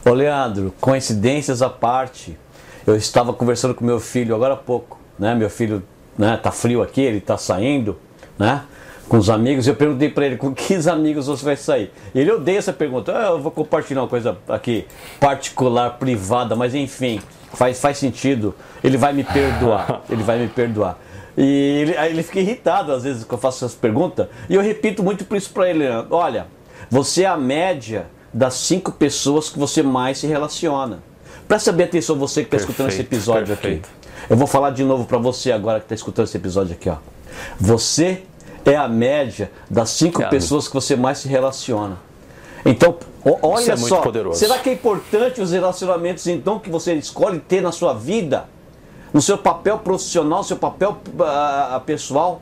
Ô 0.07 0.11
Leandro, 0.11 0.73
coincidências 0.81 1.61
à 1.61 1.69
parte, 1.69 2.37
eu 2.87 2.97
estava 2.97 3.35
conversando 3.35 3.75
com 3.75 3.85
meu 3.85 4.01
filho 4.01 4.35
agora 4.35 4.55
há 4.55 4.57
pouco, 4.57 4.99
né? 5.19 5.35
Meu 5.35 5.51
filho, 5.51 5.83
né, 6.17 6.39
tá 6.43 6.51
frio 6.51 6.81
aqui, 6.83 7.03
ele 7.03 7.21
tá 7.21 7.37
saindo, 7.37 7.99
né? 8.39 8.63
Com 9.09 9.19
os 9.19 9.29
amigos, 9.29 9.67
eu 9.67 9.75
perguntei 9.75 10.09
para 10.09 10.27
ele 10.27 10.37
com 10.37 10.55
que 10.55 10.75
amigos 10.89 11.27
você 11.27 11.45
vai 11.45 11.57
sair. 11.57 11.93
Ele 12.15 12.31
odeia 12.31 12.59
essa 12.59 12.73
pergunta. 12.73 13.13
Ah, 13.15 13.31
eu 13.31 13.41
vou 13.41 13.51
compartilhar 13.51 14.03
uma 14.03 14.09
coisa 14.09 14.37
aqui 14.49 14.87
particular, 15.21 15.99
privada, 15.99 16.57
mas 16.57 16.75
enfim, 16.75 17.21
faz, 17.53 17.81
faz 17.81 17.99
sentido. 17.99 18.55
Ele 18.83 18.97
vai 18.97 19.13
me 19.13 19.25
perdoar. 19.25 20.03
Ele 20.09 20.23
vai 20.23 20.39
me 20.39 20.49
perdoar. 20.49 20.99
E 21.37 21.43
ele, 21.43 21.95
ele 22.11 22.23
fica 22.23 22.41
irritado 22.41 22.93
às 22.93 23.05
vezes 23.05 23.25
que 23.25 23.33
eu 23.33 23.39
faço 23.39 23.65
essas 23.65 23.75
perguntas. 23.75 24.27
E 24.51 24.55
eu 24.55 24.61
repito 24.61 25.03
muito 25.03 25.25
por 25.25 25.37
isso 25.37 25.51
para 25.51 25.69
ele: 25.69 25.85
olha, 26.11 26.47
você 26.91 27.23
é 27.23 27.27
a 27.27 27.39
média 27.39 28.07
das 28.33 28.55
cinco 28.55 28.93
pessoas 28.93 29.49
que 29.49 29.59
você 29.59 29.83
mais 29.83 30.19
se 30.19 30.27
relaciona. 30.27 31.03
Presta 31.49 31.73
bem 31.73 31.87
atenção, 31.87 32.17
você 32.17 32.43
que 32.43 32.49
está 32.49 32.59
escutando 32.59 32.89
esse 32.89 33.01
episódio 33.01 33.47
perfeito. 33.47 33.89
aqui. 33.89 34.29
Eu 34.31 34.37
vou 34.37 34.47
falar 34.47 34.71
de 34.71 34.85
novo 34.85 35.05
para 35.05 35.19
você 35.19 35.53
agora 35.53 35.81
que 35.81 35.87
está 35.87 35.95
escutando 35.95 36.27
esse 36.27 36.37
episódio 36.37 36.75
aqui. 36.75 36.89
Ó. 36.89 36.97
Você 37.59 38.23
é 38.65 38.77
a 38.77 38.89
média 38.89 39.51
das 39.69 39.91
cinco 39.91 40.27
pessoas 40.29 40.69
que 40.69 40.75
você 40.75 40.97
mais 40.97 41.19
se 41.19 41.29
relaciona. 41.29 41.99
Então, 42.65 42.97
olha 43.25 43.73
é 43.73 43.77
só, 43.77 44.03
será 44.33 44.59
que 44.59 44.71
é 44.71 44.73
importante 44.73 45.41
os 45.41 45.51
relacionamentos 45.51 46.27
então 46.29 46.59
que 46.59 46.71
você 46.71 46.95
escolhe 46.95 47.41
ter 47.41 47.61
na 47.61 47.73
sua 47.73 47.93
vida? 47.93 48.47
no 49.13 49.21
seu 49.21 49.37
papel 49.37 49.79
profissional, 49.79 50.39
no 50.39 50.45
seu 50.45 50.57
papel 50.57 50.97
uh, 51.09 51.81
pessoal. 51.81 52.41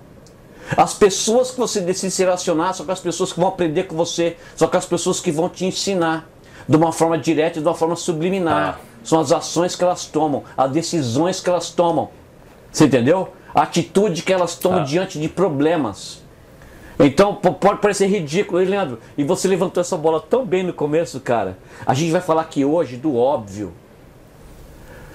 As 0.77 0.95
pessoas 0.95 1.51
que 1.51 1.59
você 1.59 1.81
decide 1.81 2.13
se 2.13 2.23
relacionar 2.23 2.73
são 2.75 2.85
aquelas 2.85 3.01
pessoas 3.01 3.33
que 3.33 3.41
vão 3.41 3.49
aprender 3.49 3.85
com 3.85 3.97
você, 3.97 4.37
são 4.55 4.69
aquelas 4.69 4.87
pessoas 4.87 5.19
que 5.19 5.33
vão 5.33 5.49
te 5.49 5.65
ensinar 5.65 6.29
de 6.69 6.77
uma 6.77 6.93
forma 6.93 7.19
direta 7.19 7.59
e 7.59 7.63
de 7.63 7.67
uma 7.67 7.75
forma 7.75 7.97
subliminar. 7.97 8.79
Ah. 8.79 8.85
São 9.03 9.19
as 9.19 9.33
ações 9.33 9.75
que 9.75 9.83
elas 9.83 10.05
tomam, 10.05 10.45
as 10.57 10.71
decisões 10.71 11.41
que 11.41 11.49
elas 11.49 11.71
tomam. 11.71 12.11
Você 12.71 12.85
entendeu? 12.85 13.31
A 13.55 13.63
atitude 13.63 14.23
que 14.23 14.33
elas 14.33 14.57
tomam 14.57 14.81
ah. 14.81 14.85
diante 14.85 15.19
de 15.19 15.29
problemas. 15.29 16.23
Então 16.99 17.35
pode 17.35 17.81
parecer 17.81 18.07
ridículo, 18.07 18.61
hein, 18.61 18.69
Leandro? 18.69 18.99
E 19.17 19.25
você 19.25 19.49
levantou 19.49 19.81
essa 19.81 19.97
bola 19.97 20.21
tão 20.21 20.45
bem 20.45 20.63
no 20.63 20.73
começo, 20.73 21.19
cara. 21.21 21.57
A 21.87 21.95
gente 21.95 22.13
vai 22.13 22.21
falar 22.21 22.43
aqui 22.43 22.65
hoje 22.65 22.97
do 22.97 23.17
óbvio. 23.17 23.73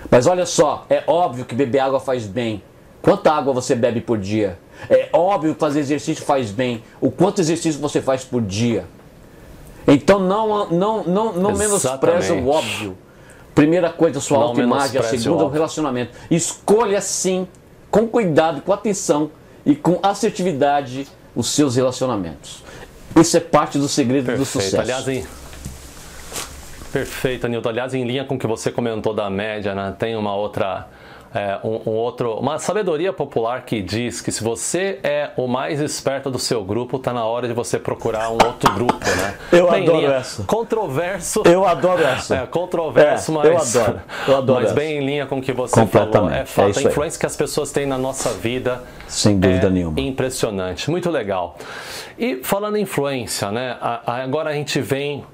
Mas 0.10 0.26
olha 0.26 0.46
só, 0.46 0.86
é 0.90 1.04
óbvio 1.06 1.46
que 1.46 1.54
beber 1.54 1.80
água 1.80 2.00
faz 2.00 2.26
bem. 2.26 2.64
Quanta 3.02 3.32
água 3.32 3.54
você 3.54 3.76
bebe 3.76 4.02
por 4.02 4.18
dia? 4.18 4.58
É 4.90 5.10
óbvio 5.14 5.54
que 5.54 5.60
fazer 5.60 5.80
exercício 5.80 6.26
faz 6.26 6.50
bem. 6.50 6.84
O 7.00 7.12
quanto 7.12 7.40
exercício 7.40 7.80
você 7.80 8.02
faz 8.02 8.24
por 8.24 8.42
dia? 8.42 8.86
Então 9.88 10.20
não, 10.20 10.70
não, 10.70 11.04
não, 11.04 11.34
não 11.34 11.56
menospreza 11.56 12.34
o 12.34 12.50
óbvio. 12.50 12.98
Primeira 13.54 13.90
coisa, 13.92 14.20
sua 14.20 14.40
autoimagem. 14.40 15.00
A 15.00 15.04
segunda, 15.04 15.46
o 15.46 15.50
relacionamento. 15.50 16.12
Escolha 16.32 17.00
sim, 17.00 17.48
com 17.96 18.06
cuidado, 18.06 18.62
com 18.62 18.74
atenção 18.74 19.32
e 19.66 19.74
com 19.74 20.02
assertividade 20.04 21.08
os 21.34 21.48
seus 21.48 21.78
relacionamentos. 21.78 22.62
Isso 23.16 23.38
é 23.38 23.40
parte 23.40 23.78
do 23.78 23.88
segredo 23.88 24.26
Perfeito. 24.26 24.40
do 24.40 24.46
sucesso. 24.46 24.82
Aliás, 24.82 25.08
em... 25.08 25.26
Perfeito, 26.92 27.46
Anilton. 27.46 27.70
Aliás, 27.70 27.94
em 27.94 28.04
linha 28.04 28.26
com 28.26 28.36
o 28.36 28.38
que 28.38 28.48
você 28.48 28.70
comentou 28.70 29.14
da 29.14 29.30
média, 29.30 29.74
né? 29.74 29.96
tem 29.98 30.14
uma 30.18 30.36
outra 30.36 30.90
é, 31.36 31.60
um, 31.66 31.90
um, 31.90 31.94
outro, 31.96 32.34
uma 32.36 32.58
sabedoria 32.58 33.12
popular 33.12 33.66
que 33.66 33.82
diz 33.82 34.22
que 34.22 34.32
se 34.32 34.42
você 34.42 35.00
é 35.04 35.32
o 35.36 35.48
mais 35.48 35.82
esperto 35.82 36.32
do 36.32 36.40
seu 36.40 36.64
grupo, 36.64 36.96
está 36.96 37.12
na 37.12 37.26
hora 37.26 37.46
de 37.46 37.54
você 37.54 37.78
procurar 37.78 38.30
um 38.30 38.38
outro 38.42 38.72
grupo, 38.74 39.06
né? 39.06 39.38
Eu 39.52 39.70
bem 39.70 39.84
adoro 39.84 39.98
linha, 39.98 40.14
essa. 40.14 40.44
Controverso. 40.46 41.44
Eu 41.46 41.68
adoro 41.68 42.02
essa. 42.02 42.38
É, 42.38 42.46
controverso, 42.46 43.32
é, 43.32 43.36
mas. 43.36 43.76
Eu 43.76 43.82
adoro. 43.82 44.02
Eu 44.26 44.38
adoro 44.38 44.64
mas 44.64 44.72
bem 44.72 45.00
em 45.00 45.06
linha 45.06 45.26
com 45.26 45.40
o 45.40 45.42
que 45.42 45.52
você 45.52 45.86
falou. 45.86 46.30
É 46.30 46.46
fato, 46.46 46.80
é 46.80 46.84
a 46.84 46.90
influência 46.90 47.20
que 47.20 47.26
as 47.26 47.36
pessoas 47.36 47.70
têm 47.70 47.86
na 47.86 47.98
nossa 47.98 48.30
vida. 48.30 48.82
Sem 49.06 49.38
dúvida 49.38 49.68
é 49.68 49.70
nenhuma. 49.70 50.00
Impressionante. 50.00 50.90
Muito 50.90 51.12
legal. 51.12 51.58
E 52.18 52.38
falando 52.44 52.78
em 52.78 52.84
influência, 52.84 53.52
né? 53.52 53.76
Agora 54.06 54.52
a 54.52 54.54
gente 54.54 54.80
vem 54.80 55.26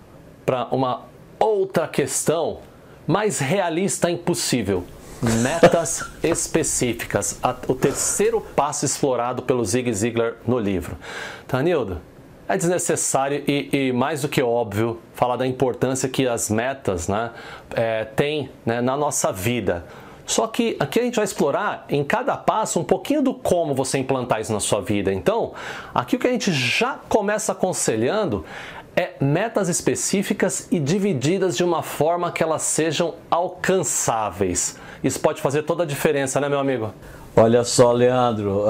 para 0.47 0.67
uma 0.71 1.03
outra 1.37 1.87
questão 1.87 2.57
mais 3.05 3.37
realista 3.37 4.09
impossível 4.09 4.83
metas 5.21 6.09
específicas, 6.23 7.39
o 7.67 7.75
terceiro 7.75 8.41
passo 8.41 8.85
explorado 8.85 9.43
pelo 9.43 9.63
Zig 9.63 9.93
Ziglar 9.93 10.33
no 10.47 10.57
livro. 10.57 10.97
Tanildo, 11.47 12.01
é 12.47 12.57
desnecessário 12.57 13.43
e, 13.47 13.69
e, 13.71 13.93
mais 13.93 14.23
do 14.23 14.27
que 14.27 14.41
óbvio 14.41 14.99
falar 15.13 15.37
da 15.37 15.47
importância 15.47 16.09
que 16.09 16.27
as 16.27 16.49
metas 16.49 17.07
né, 17.07 17.31
é, 17.73 18.03
têm 18.03 18.49
né, 18.65 18.81
na 18.81 18.97
nossa 18.97 19.31
vida. 19.31 19.85
Só 20.25 20.47
que 20.47 20.75
aqui 20.79 20.99
a 20.99 21.03
gente 21.03 21.15
vai 21.15 21.25
explorar 21.25 21.85
em 21.89 22.03
cada 22.03 22.35
passo 22.37 22.79
um 22.79 22.83
pouquinho 22.83 23.21
do 23.21 23.33
como 23.33 23.73
você 23.73 23.97
implantar 23.97 24.41
isso 24.41 24.51
na 24.51 24.59
sua 24.59 24.81
vida. 24.81 25.13
Então, 25.13 25.53
aqui 25.93 26.15
o 26.15 26.19
que 26.19 26.27
a 26.27 26.31
gente 26.31 26.51
já 26.51 26.99
começa 27.07 27.51
aconselhando 27.51 28.45
é 28.95 29.13
metas 29.21 29.69
específicas 29.69 30.67
e 30.71 30.79
divididas 30.79 31.55
de 31.55 31.63
uma 31.63 31.81
forma 31.81 32.31
que 32.31 32.43
elas 32.43 32.63
sejam 32.63 33.15
alcançáveis. 33.29 34.77
Isso 35.03 35.19
pode 35.19 35.41
fazer 35.41 35.63
toda 35.63 35.83
a 35.83 35.85
diferença, 35.85 36.39
né, 36.39 36.47
meu 36.47 36.59
amigo? 36.59 36.93
Olha 37.35 37.63
só, 37.63 37.91
Leandro, 37.91 38.65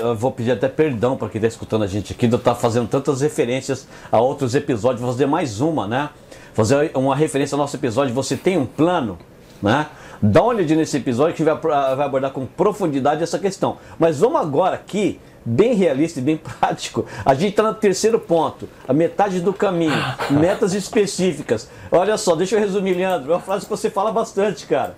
eu 0.00 0.16
vou 0.16 0.32
pedir 0.32 0.52
até 0.52 0.66
perdão 0.66 1.16
para 1.16 1.28
quem 1.28 1.38
está 1.38 1.48
escutando 1.48 1.84
a 1.84 1.86
gente 1.86 2.12
aqui, 2.12 2.26
de 2.26 2.32
eu 2.32 2.38
estar 2.38 2.54
tá 2.54 2.60
fazendo 2.60 2.88
tantas 2.88 3.20
referências 3.20 3.86
a 4.10 4.20
outros 4.20 4.54
episódios, 4.54 5.00
vou 5.00 5.12
fazer 5.12 5.26
mais 5.26 5.60
uma, 5.60 5.86
né? 5.86 6.08
Fazer 6.54 6.90
uma 6.94 7.14
referência 7.14 7.54
ao 7.54 7.58
nosso 7.58 7.76
episódio, 7.76 8.14
você 8.14 8.36
tem 8.36 8.56
um 8.56 8.66
plano, 8.66 9.18
né? 9.62 9.86
Dá 10.22 10.40
uma 10.40 10.50
olhadinha 10.50 10.78
nesse 10.78 10.96
episódio 10.96 11.34
que 11.34 11.44
vai, 11.44 11.54
vai 11.56 12.06
abordar 12.06 12.30
com 12.30 12.46
profundidade 12.46 13.22
essa 13.22 13.38
questão. 13.38 13.76
Mas 13.98 14.20
vamos 14.20 14.40
agora 14.40 14.76
aqui 14.76 15.20
bem 15.44 15.74
realista 15.74 16.18
e 16.18 16.22
bem 16.22 16.36
prático. 16.60 17.04
A 17.24 17.34
gente 17.34 17.50
está 17.50 17.62
no 17.62 17.74
terceiro 17.74 18.18
ponto, 18.18 18.68
a 18.86 18.92
metade 18.92 19.40
do 19.40 19.52
caminho, 19.52 19.92
metas 20.30 20.74
específicas. 20.74 21.68
Olha 21.90 22.16
só, 22.16 22.34
deixa 22.34 22.56
eu 22.56 22.60
resumir, 22.60 22.94
Leandro, 22.94 23.32
é 23.32 23.34
uma 23.34 23.40
frase 23.40 23.64
que 23.64 23.70
você 23.70 23.90
fala 23.90 24.10
bastante, 24.10 24.66
cara. 24.66 24.94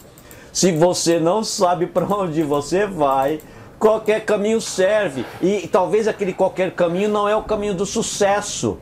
Se 0.54 0.70
você 0.70 1.18
não 1.18 1.42
sabe 1.42 1.88
para 1.88 2.06
onde 2.06 2.40
você 2.44 2.86
vai, 2.86 3.40
qualquer 3.76 4.24
caminho 4.24 4.60
serve. 4.60 5.26
E 5.42 5.66
talvez 5.66 6.06
aquele 6.06 6.32
qualquer 6.32 6.70
caminho 6.70 7.08
não 7.08 7.28
é 7.28 7.34
o 7.34 7.42
caminho 7.42 7.74
do 7.74 7.84
sucesso. 7.84 8.78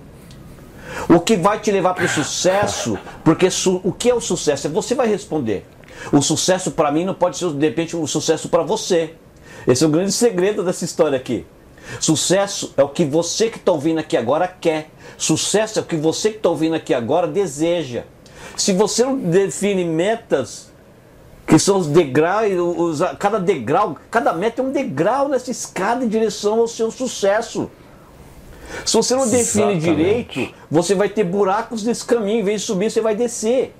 O 1.09 1.19
que 1.19 1.35
vai 1.35 1.59
te 1.61 1.73
levar 1.73 1.95
para 1.95 2.05
o 2.05 2.09
sucesso, 2.09 2.99
porque 3.25 3.51
su 3.51 3.81
o 3.83 3.91
que 3.91 4.11
é 4.11 4.15
o 4.15 4.21
sucesso? 4.21 4.69
Você 4.69 4.95
vai 4.95 5.09
responder. 5.09 5.67
O 6.13 6.21
sucesso 6.21 6.73
para 6.73 6.93
mim 6.93 7.07
não 7.07 7.15
pode 7.15 7.39
ser 7.39 7.51
de 7.51 7.67
repente 7.67 7.97
um 7.97 8.07
sucesso 8.07 8.51
para 8.51 8.63
você. 8.63 9.15
Esse 9.67 9.83
é 9.83 9.87
o 9.87 9.91
grande 9.91 10.13
segredo 10.13 10.63
dessa 10.63 10.85
história 10.85 11.17
aqui. 11.17 11.47
Sucesso 11.99 12.75
é 12.77 12.83
o 12.83 12.89
que 12.91 13.07
você 13.07 13.49
que 13.49 13.57
está 13.57 13.73
ouvindo 13.73 13.99
aqui 13.99 14.19
agora 14.19 14.47
quer. 14.47 14.91
Sucesso 15.17 15.79
é 15.79 15.83
o 15.83 15.87
que 15.87 15.97
você 15.97 16.33
que 16.33 16.37
está 16.37 16.51
ouvindo 16.51 16.75
aqui 16.75 16.93
agora 16.93 17.27
deseja. 17.27 18.03
Se 18.59 18.75
você 18.75 19.05
não 19.05 19.17
define 19.17 19.87
metas, 19.87 20.72
que 21.47 21.59
são 21.59 21.79
os 21.79 21.87
degraus, 21.87 22.53
os, 22.77 23.01
cada 23.19 23.39
degrau, 23.39 23.97
cada 24.11 24.33
meta 24.33 24.63
é 24.63 24.65
um 24.65 24.71
degrau 24.71 25.29
nessa 25.29 25.51
escada 25.51 26.05
em 26.05 26.09
direção 26.09 26.61
ao 26.61 26.69
seu 26.69 26.91
sucesso. 26.91 27.71
Se 28.85 28.97
você 28.97 29.15
não 29.15 29.29
define 29.29 29.75
Exatamente. 29.75 29.81
direito, 29.81 30.55
você 30.71 30.95
vai 30.95 31.09
ter 31.09 31.25
buracos 31.25 31.83
nesse 31.83 32.05
caminho. 32.05 32.41
Em 32.41 32.45
vez 32.45 32.63
de 32.63 32.67
subir, 32.67 32.91
você 32.91 33.01
vai 33.01 33.15
descer. 33.15 33.75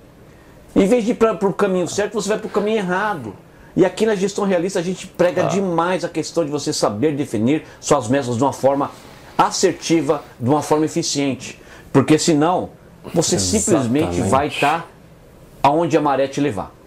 Em 0.75 0.87
vez 0.87 1.05
de 1.05 1.13
ir 1.13 1.15
para 1.15 1.33
o 1.33 1.53
caminho 1.53 1.89
certo, 1.89 2.15
você 2.15 2.29
vai 2.29 2.39
para 2.39 2.47
o 2.47 2.51
caminho 2.51 2.79
errado. 2.79 3.35
E 3.75 3.87
aqui 3.87 4.05
na 4.05 4.15
gestão 4.15 4.45
realista 4.45 4.79
a 4.79 4.83
gente 4.83 5.07
prega 5.07 5.45
ah. 5.45 5.49
demais 5.49 6.05
a 6.05 6.09
questão 6.09 6.45
de 6.45 6.51
você 6.51 6.73
saber 6.73 7.15
definir 7.15 7.65
suas 7.81 8.09
metas 8.09 8.37
de 8.37 8.43
uma 8.43 8.53
forma 8.53 8.91
assertiva, 9.37 10.23
de 10.39 10.49
uma 10.49 10.63
forma 10.63 10.85
eficiente. 10.85 11.59
Porque 11.91 12.19
senão 12.19 12.71
você 13.15 13.37
Exatamente. 13.37 13.65
simplesmente 13.65 14.21
vai 14.29 14.49
estar 14.49 14.81
tá 14.81 14.87
aonde 15.63 15.97
a 15.97 16.01
maré 16.01 16.29
te 16.29 16.41
levar. 16.41 16.82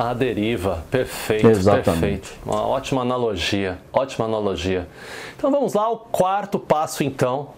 A 0.00 0.14
deriva, 0.14 0.82
perfeito, 0.90 1.46
Exatamente. 1.46 1.90
perfeito. 1.90 2.32
Uma 2.46 2.66
ótima 2.66 3.02
analogia, 3.02 3.78
ótima 3.92 4.24
analogia. 4.24 4.88
Então 5.36 5.50
vamos 5.50 5.74
lá, 5.74 5.90
o 5.90 5.98
quarto 5.98 6.58
passo 6.58 7.04
então 7.04 7.50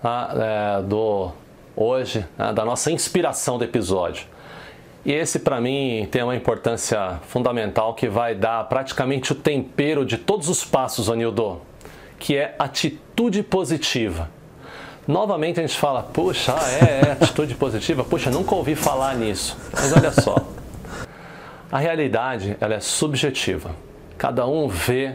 tá, 0.00 0.30
é, 0.78 0.82
do 0.82 1.30
hoje, 1.76 2.24
né, 2.38 2.54
da 2.54 2.64
nossa 2.64 2.90
inspiração 2.90 3.58
do 3.58 3.64
episódio. 3.64 4.24
E 5.04 5.12
esse, 5.12 5.40
para 5.40 5.60
mim, 5.60 6.08
tem 6.10 6.22
uma 6.22 6.34
importância 6.34 7.20
fundamental 7.28 7.92
que 7.92 8.08
vai 8.08 8.34
dar 8.34 8.64
praticamente 8.64 9.32
o 9.32 9.34
tempero 9.34 10.02
de 10.06 10.16
todos 10.16 10.48
os 10.48 10.64
passos, 10.64 11.10
Anildo, 11.10 11.60
que 12.18 12.34
é 12.34 12.54
atitude 12.58 13.42
positiva. 13.42 14.30
Novamente 15.06 15.60
a 15.60 15.66
gente 15.66 15.78
fala, 15.78 16.02
puxa, 16.02 16.54
ah, 16.54 16.70
é, 16.70 17.08
é 17.08 17.12
atitude 17.12 17.54
positiva, 17.56 18.02
puxa, 18.04 18.30
nunca 18.30 18.54
ouvi 18.54 18.74
falar 18.74 19.14
nisso. 19.16 19.54
Mas 19.70 19.92
olha 19.94 20.12
só, 20.12 20.36
a 21.70 21.78
realidade 21.78 22.56
ela 22.60 22.74
é 22.74 22.80
subjetiva. 22.80 23.70
Cada 24.18 24.46
um 24.46 24.68
vê 24.68 25.14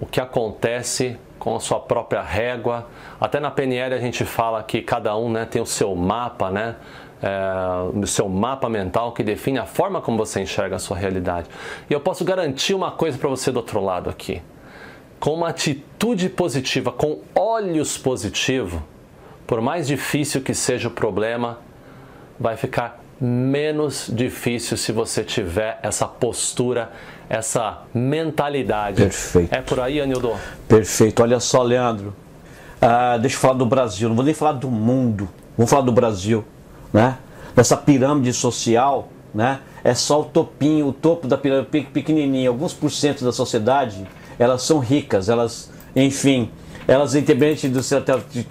o 0.00 0.06
que 0.06 0.20
acontece 0.20 1.16
com 1.38 1.54
a 1.56 1.60
sua 1.60 1.80
própria 1.80 2.22
régua. 2.22 2.88
Até 3.20 3.40
na 3.40 3.50
PNL 3.50 3.94
a 3.94 3.98
gente 3.98 4.24
fala 4.24 4.62
que 4.62 4.82
cada 4.82 5.16
um 5.16 5.30
né, 5.30 5.44
tem 5.44 5.60
o 5.60 5.66
seu 5.66 5.94
mapa, 5.94 6.50
né? 6.50 6.76
é, 7.22 7.98
o 7.98 8.06
seu 8.06 8.28
mapa 8.28 8.68
mental 8.68 9.12
que 9.12 9.22
define 9.22 9.58
a 9.58 9.66
forma 9.66 10.00
como 10.00 10.16
você 10.16 10.40
enxerga 10.40 10.76
a 10.76 10.78
sua 10.78 10.96
realidade. 10.96 11.48
E 11.88 11.92
eu 11.92 12.00
posso 12.00 12.24
garantir 12.24 12.74
uma 12.74 12.90
coisa 12.90 13.18
para 13.18 13.28
você 13.28 13.52
do 13.52 13.56
outro 13.56 13.80
lado 13.80 14.08
aqui. 14.08 14.42
Com 15.18 15.34
uma 15.34 15.50
atitude 15.50 16.30
positiva, 16.30 16.90
com 16.90 17.20
olhos 17.34 17.98
positivos, 17.98 18.80
por 19.46 19.60
mais 19.60 19.86
difícil 19.86 20.40
que 20.40 20.54
seja 20.54 20.88
o 20.88 20.90
problema, 20.90 21.58
vai 22.38 22.56
ficar 22.56 23.00
menos 23.20 24.10
difícil 24.12 24.76
se 24.76 24.92
você 24.92 25.22
tiver 25.22 25.78
essa 25.82 26.06
postura, 26.06 26.90
essa 27.28 27.82
mentalidade. 27.92 29.02
Perfeito. 29.02 29.54
É 29.54 29.60
por 29.60 29.80
aí, 29.80 30.00
Anildo? 30.00 30.32
Perfeito. 30.66 31.22
Olha 31.22 31.38
só, 31.38 31.62
Leandro. 31.62 32.14
Ah, 32.80 33.18
deixa 33.18 33.36
eu 33.36 33.40
falar 33.40 33.54
do 33.54 33.66
Brasil, 33.66 34.08
não 34.08 34.16
vou 34.16 34.24
nem 34.24 34.32
falar 34.32 34.52
do 34.52 34.70
mundo, 34.70 35.28
vou 35.54 35.66
falar 35.66 35.82
do 35.82 35.92
Brasil 35.92 36.42
né? 36.92 37.18
Nessa 37.56 37.76
pirâmide 37.76 38.32
social, 38.32 39.08
né? 39.34 39.60
É 39.82 39.94
só 39.94 40.20
o 40.20 40.24
topinho, 40.24 40.88
o 40.88 40.92
topo 40.92 41.26
da 41.26 41.38
pirâmide 41.38 41.86
pequenininho. 41.92 42.50
Alguns 42.50 42.74
por 42.74 42.90
cento 42.90 43.24
da 43.24 43.32
sociedade, 43.32 44.06
elas 44.38 44.62
são 44.62 44.78
ricas, 44.78 45.28
elas, 45.28 45.70
enfim, 45.96 46.50
elas 46.90 47.14
independente 47.14 47.68
do 47.68 47.84
ser 47.84 48.02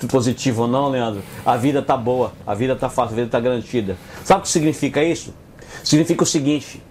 positivo 0.10 0.62
ou 0.62 0.68
não, 0.68 0.88
Leandro, 0.88 1.22
a 1.46 1.58
vida 1.58 1.82
tá 1.82 1.98
boa, 1.98 2.32
a 2.48 2.56
vida 2.56 2.74
tá 2.74 2.88
fácil, 2.88 3.12
a 3.12 3.16
vida 3.18 3.28
tá 3.30 3.38
garantida. 3.38 3.98
Sabe 4.24 4.40
o 4.40 4.44
que 4.44 4.50
significa 4.50 5.04
isso? 5.04 5.34
Significa 5.84 6.24
o 6.24 6.26
seguinte: 6.26 6.82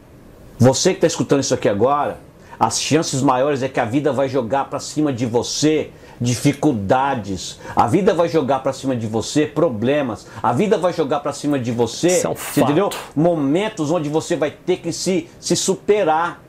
Você 0.58 0.90
que 0.90 0.98
está 0.98 1.06
escutando 1.06 1.40
isso 1.40 1.54
aqui 1.54 1.66
agora, 1.66 2.20
as 2.60 2.78
chances 2.78 3.22
maiores 3.22 3.62
é 3.62 3.68
que 3.68 3.80
a 3.80 3.86
vida 3.86 4.12
vai 4.12 4.28
jogar 4.28 4.66
para 4.66 4.78
cima 4.78 5.10
de 5.10 5.24
você 5.24 5.90
dificuldades. 6.20 7.58
A 7.74 7.86
vida 7.86 8.12
vai 8.12 8.28
jogar 8.28 8.58
para 8.58 8.74
cima 8.74 8.94
de 8.94 9.06
você 9.06 9.46
problemas. 9.46 10.26
A 10.42 10.52
vida 10.52 10.76
vai 10.76 10.92
jogar 10.92 11.20
para 11.20 11.32
cima 11.32 11.58
de 11.58 11.72
você, 11.72 12.20
é 12.24 12.28
um 12.28 12.34
entendeu? 12.58 12.90
Momentos 13.16 13.90
onde 13.90 14.10
você 14.10 14.36
vai 14.36 14.50
ter 14.50 14.78
que 14.78 14.92
se, 14.92 15.30
se 15.40 15.56
superar. 15.56 16.42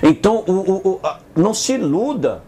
Então, 0.00 0.44
o, 0.46 0.52
o, 0.52 0.88
o, 0.92 1.00
não 1.34 1.52
se 1.52 1.72
iluda. 1.72 2.42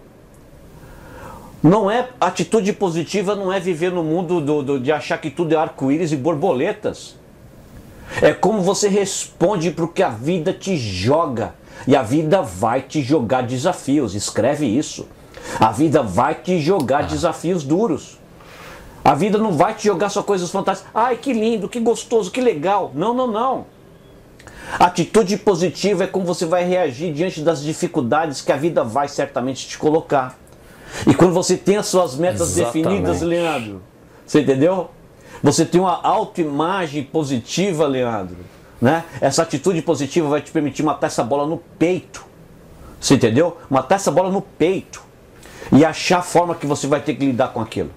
Não 1.62 1.90
é 1.90 2.08
atitude 2.20 2.72
positiva, 2.72 3.34
não 3.34 3.52
é 3.52 3.58
viver 3.58 3.90
no 3.90 4.04
mundo 4.04 4.40
do, 4.40 4.62
do, 4.62 4.80
de 4.80 4.92
achar 4.92 5.18
que 5.18 5.30
tudo 5.30 5.54
é 5.54 5.56
arco-íris 5.56 6.12
e 6.12 6.16
borboletas. 6.16 7.16
É 8.22 8.32
como 8.32 8.62
você 8.62 8.88
responde 8.88 9.70
para 9.70 9.84
o 9.84 9.88
que 9.88 10.02
a 10.02 10.10
vida 10.10 10.52
te 10.52 10.76
joga. 10.76 11.54
E 11.86 11.94
a 11.94 12.02
vida 12.02 12.42
vai 12.42 12.82
te 12.82 13.02
jogar 13.02 13.42
desafios. 13.42 14.14
Escreve 14.14 14.66
isso. 14.66 15.08
A 15.60 15.70
vida 15.70 16.02
vai 16.02 16.34
te 16.34 16.60
jogar 16.60 17.04
ah. 17.04 17.06
desafios 17.06 17.64
duros. 17.64 18.18
A 19.04 19.14
vida 19.14 19.38
não 19.38 19.52
vai 19.52 19.74
te 19.74 19.84
jogar 19.84 20.08
só 20.08 20.22
coisas 20.22 20.50
fantásticas. 20.50 20.90
Ai, 20.94 21.16
que 21.16 21.32
lindo, 21.32 21.68
que 21.68 21.78
gostoso, 21.78 22.30
que 22.30 22.40
legal. 22.40 22.90
Não, 22.94 23.14
não, 23.14 23.26
não. 23.26 23.66
Atitude 24.78 25.36
positiva 25.36 26.04
é 26.04 26.06
como 26.08 26.26
você 26.26 26.44
vai 26.44 26.64
reagir 26.64 27.12
diante 27.12 27.40
das 27.40 27.62
dificuldades 27.62 28.40
que 28.40 28.50
a 28.50 28.56
vida 28.56 28.82
vai 28.82 29.06
certamente 29.06 29.66
te 29.68 29.78
colocar. 29.78 30.36
E 31.06 31.14
quando 31.14 31.32
você 31.32 31.56
tem 31.56 31.76
as 31.76 31.86
suas 31.86 32.16
metas 32.16 32.56
Exatamente. 32.56 32.84
definidas, 32.84 33.22
Leandro, 33.22 33.82
você 34.26 34.40
entendeu? 34.40 34.90
Você 35.42 35.64
tem 35.64 35.80
uma 35.80 36.00
autoimagem 36.02 37.02
positiva, 37.04 37.86
Leandro. 37.86 38.38
Né? 38.80 39.04
Essa 39.20 39.42
atitude 39.42 39.80
positiva 39.82 40.28
vai 40.28 40.40
te 40.40 40.50
permitir 40.50 40.82
matar 40.82 41.06
essa 41.06 41.24
bola 41.24 41.46
no 41.46 41.58
peito. 41.78 42.24
Você 43.00 43.14
entendeu? 43.14 43.56
Matar 43.70 43.96
essa 43.96 44.10
bola 44.10 44.30
no 44.30 44.42
peito. 44.42 45.02
E 45.72 45.84
achar 45.84 46.18
a 46.18 46.22
forma 46.22 46.54
que 46.54 46.66
você 46.66 46.86
vai 46.86 47.00
ter 47.00 47.14
que 47.14 47.26
lidar 47.26 47.48
com 47.48 47.60
aquilo. 47.60 47.90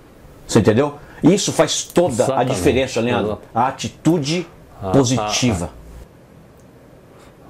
Você 0.48 0.60
entendeu? 0.60 0.96
Isso 1.24 1.52
faz 1.52 1.84
toda 1.84 2.14
Exatamente. 2.14 2.52
a 2.52 2.54
diferença, 2.54 3.02
Leandro. 3.02 3.40
A 3.54 3.68
atitude 3.68 4.48
ah, 4.82 4.92
positiva. 4.92 5.70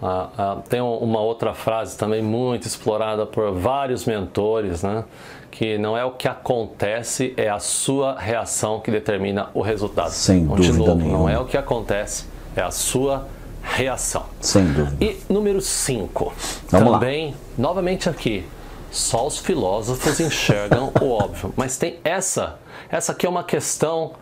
Ah, 0.01 0.29
ah. 0.37 0.57
tem 0.69 0.79
uma 0.81 1.19
outra 1.19 1.53
frase 1.53 1.97
também 1.97 2.21
muito 2.21 2.65
explorada 2.65 3.25
por 3.25 3.51
vários 3.51 4.05
mentores, 4.05 4.83
né? 4.83 5.03
que 5.51 5.77
não 5.77 5.97
é 5.97 6.05
o 6.05 6.11
que 6.11 6.27
acontece, 6.27 7.33
é 7.35 7.49
a 7.49 7.59
sua 7.59 8.17
reação 8.17 8.79
que 8.79 8.91
determina 8.91 9.49
o 9.53 9.61
resultado. 9.61 10.11
Sem 10.11 10.43
então, 10.43 10.55
dúvida 10.55 10.77
novo, 10.77 10.95
nenhuma. 10.95 11.17
Não 11.17 11.29
é 11.29 11.39
o 11.39 11.45
que 11.45 11.57
acontece, 11.57 12.25
é 12.55 12.61
a 12.61 12.71
sua 12.71 13.27
reação. 13.61 14.25
Sem 14.39 14.65
dúvida. 14.71 15.03
E 15.03 15.19
número 15.27 15.59
5. 15.59 16.33
Também, 16.69 17.31
lá. 17.31 17.37
novamente 17.57 18.09
aqui, 18.09 18.45
só 18.91 19.27
os 19.27 19.39
filósofos 19.39 20.19
enxergam 20.19 20.91
o 21.01 21.09
óbvio. 21.09 21.53
Mas 21.55 21.77
tem 21.77 21.99
essa. 22.03 22.59
Essa 22.89 23.11
aqui 23.11 23.25
é 23.25 23.29
uma 23.29 23.43
questão 23.43 24.13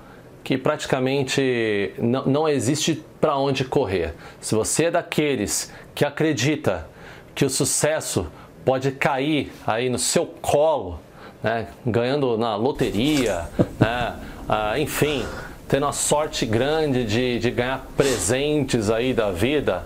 que 0.48 0.58
praticamente 0.58 1.94
não, 1.98 2.25
não 2.25 2.48
existe 2.48 3.04
para 3.20 3.38
onde 3.38 3.66
correr. 3.66 4.13
Se 4.39 4.56
você 4.56 4.86
é 4.86 4.92
daqueles 4.92 5.74
que 5.94 6.06
acredita 6.06 6.88
que 7.36 7.44
o 7.44 7.50
sucesso 7.50 8.32
pode 8.63 8.92
cair 8.92 9.51
aí 9.68 9.89
no 9.89 10.00
seu 10.00 10.25
colo 10.25 11.01
né, 11.44 11.68
ganhando 11.86 12.38
na 12.38 12.56
loteria, 12.56 13.50
né, 13.77 14.16
ah, 14.48 14.80
enfim, 14.80 15.25
tendo 15.68 15.86
a 15.86 15.92
sorte 15.92 16.46
grande 16.46 17.04
de, 17.04 17.39
de 17.39 17.51
ganhar 17.51 17.86
presentes 17.98 18.89
aí 18.89 19.13
da 19.13 19.34
vida, 19.34 19.86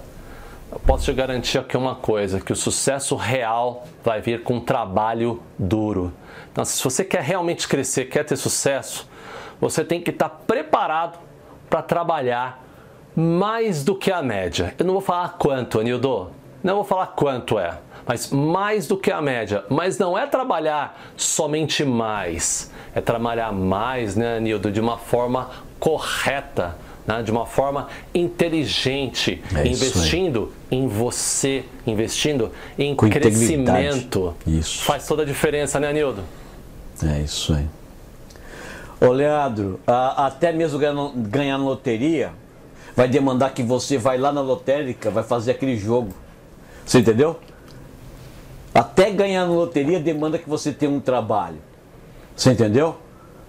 eu 0.72 0.80
posso 0.80 1.06
te 1.06 1.14
garantir 1.14 1.58
aqui 1.58 1.76
uma 1.76 1.96
coisa, 1.96 2.40
que 2.40 2.54
o 2.54 2.56
sucesso 2.56 3.16
real 3.16 3.88
vai 4.04 4.22
vir 4.22 4.44
com 4.44 4.60
trabalho 4.60 5.42
duro. 5.58 6.14
Então, 6.52 6.64
se 6.64 6.84
você 6.84 7.04
quer 7.04 7.24
realmente 7.24 7.68
crescer, 7.68 8.06
quer 8.06 8.24
ter 8.24 8.36
sucesso, 8.36 9.10
você 9.62 9.86
tem 9.86 10.02
que 10.02 10.10
estar 10.10 10.28
preparado 10.28 11.20
para 11.70 11.82
trabalhar 11.82 12.62
mais 13.16 13.84
do 13.84 13.96
que 13.96 14.12
a 14.12 14.22
média. 14.22 14.76
Eu 14.78 14.86
não 14.86 14.94
vou 14.94 15.02
falar 15.02 15.38
quanto, 15.38 15.80
Anildo. 15.80 16.32
Não 16.62 16.76
vou 16.76 16.84
falar 16.84 17.08
quanto 17.08 17.58
é 17.58 17.78
mas 18.06 18.30
mais 18.30 18.88
do 18.88 18.98
que 18.98 19.12
a 19.12 19.22
média. 19.22 19.64
Mas 19.70 19.98
não 19.98 20.18
é 20.18 20.26
trabalhar 20.28 21.02
somente 21.16 21.84
mais, 21.84 22.72
é 22.94 23.02
trabalhar 23.02 23.52
mais, 23.52 24.16
né, 24.16 24.40
Nildo, 24.40 24.72
de 24.72 24.80
uma 24.80 24.98
forma 24.98 25.50
correta. 25.80 26.76
Né, 27.08 27.24
de 27.24 27.32
uma 27.32 27.48
forma 27.48 27.88
inteligente, 28.14 29.42
é 29.56 29.68
investindo 29.68 30.54
em 30.70 30.88
você, 30.88 31.66
investindo 31.88 32.52
em 32.78 32.96
Com 32.96 33.10
crescimento. 33.10 34.36
Isso. 34.46 34.84
Faz 34.84 35.08
toda 35.08 35.24
a 35.24 35.26
diferença, 35.26 35.80
né, 35.80 35.92
Nildo? 35.92 36.24
É 37.04 37.22
isso 37.22 37.54
aí. 37.54 37.66
Ô 39.02 39.12
Leandro, 39.12 39.80
a, 39.88 40.28
até 40.28 40.54
mesmo 40.54 40.78
ganhar, 40.78 41.58
na 41.58 41.64
loteria 41.64 42.34
vai 42.96 43.08
demandar 43.08 43.50
que 43.50 43.64
você 43.64 43.98
vai 43.98 44.20
lá 44.20 44.32
na 44.32 44.42
lotérica, 44.42 45.10
vai 45.10 45.24
fazer 45.24 45.52
aquele 45.52 45.76
jogo. 45.76 46.14
Você 46.86 47.00
entendeu? 47.00 47.40
Até 48.76 49.10
ganhar 49.10 49.48
na 49.48 49.54
loteria 49.54 50.00
demanda 50.00 50.38
que 50.38 50.48
você 50.48 50.72
tenha 50.72 50.92
um 50.92 51.00
trabalho. 51.00 51.58
Você 52.36 52.52
entendeu? 52.52 52.96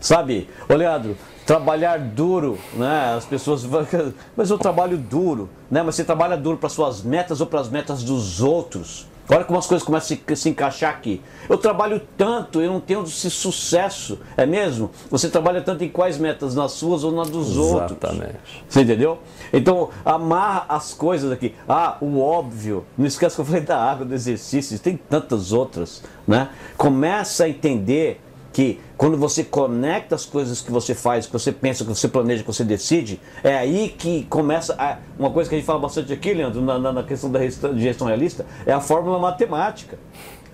Sabe, 0.00 0.48
ô 0.66 0.74
Leandro, 0.74 1.18
trabalhar 1.44 1.98
duro, 1.98 2.58
né? 2.72 3.14
As 3.14 3.26
pessoas 3.26 3.62
vão. 3.62 3.86
Mas 4.34 4.48
eu 4.48 4.58
trabalho 4.58 4.96
duro, 4.96 5.50
né? 5.70 5.82
Mas 5.82 5.96
você 5.96 6.04
trabalha 6.04 6.36
duro 6.36 6.56
para 6.56 6.70
suas 6.70 7.02
metas 7.02 7.42
ou 7.42 7.46
para 7.46 7.60
as 7.60 7.68
metas 7.68 8.02
dos 8.02 8.40
outros. 8.40 9.06
Olha 9.32 9.44
como 9.44 9.58
as 9.58 9.66
coisas 9.66 9.84
começam 9.84 10.18
a 10.28 10.36
se, 10.36 10.48
encaixar 10.50 10.90
aqui. 10.90 11.22
Eu 11.48 11.56
trabalho 11.56 12.00
tanto, 12.18 12.60
eu 12.60 12.70
não 12.70 12.80
tenho 12.80 13.02
esse 13.02 13.30
sucesso, 13.30 14.18
é 14.36 14.44
mesmo? 14.44 14.90
Você 15.10 15.28
trabalha 15.28 15.62
tanto 15.62 15.82
em 15.82 15.88
quais 15.88 16.18
metas? 16.18 16.54
Nas 16.54 16.72
suas 16.72 17.02
ou 17.02 17.12
nas 17.12 17.30
dos 17.30 17.50
Exatamente. 17.50 17.72
outros? 17.72 18.10
Exatamente. 18.10 18.64
Você 18.68 18.80
entendeu? 18.82 19.18
Então, 19.50 19.88
amarra 20.04 20.66
as 20.68 20.92
coisas 20.92 21.32
aqui. 21.32 21.54
Ah, 21.66 21.96
o 22.00 22.20
óbvio. 22.20 22.84
Não 22.96 23.06
esquece 23.06 23.34
que 23.34 23.40
eu 23.40 23.44
falei 23.44 23.62
da 23.62 23.78
água, 23.82 24.04
do 24.04 24.14
exercício. 24.14 24.78
Tem 24.78 24.96
tantas 24.96 25.52
outras, 25.52 26.02
né? 26.26 26.50
Começa 26.76 27.44
a 27.44 27.48
entender 27.48 28.20
que 28.52 28.80
quando 28.96 29.16
você 29.16 29.42
conecta 29.42 30.14
as 30.14 30.24
coisas 30.24 30.60
que 30.60 30.70
você 30.70 30.94
faz, 30.94 31.26
que 31.26 31.32
você 31.32 31.50
pensa, 31.50 31.84
que 31.84 31.90
você 31.90 32.06
planeja, 32.06 32.42
que 32.42 32.46
você 32.46 32.64
decide, 32.64 33.20
é 33.42 33.56
aí 33.56 33.88
que 33.88 34.24
começa 34.24 34.74
a, 34.78 34.98
uma 35.18 35.30
coisa 35.30 35.48
que 35.48 35.56
a 35.56 35.58
gente 35.58 35.66
fala 35.66 35.78
bastante 35.78 36.12
aqui, 36.12 36.34
Leandro, 36.34 36.60
na, 36.60 36.78
na 36.78 37.02
questão 37.02 37.30
da 37.30 37.40
gestão 37.76 38.06
realista, 38.06 38.44
é 38.66 38.72
a 38.72 38.80
fórmula 38.80 39.18
matemática. 39.18 39.98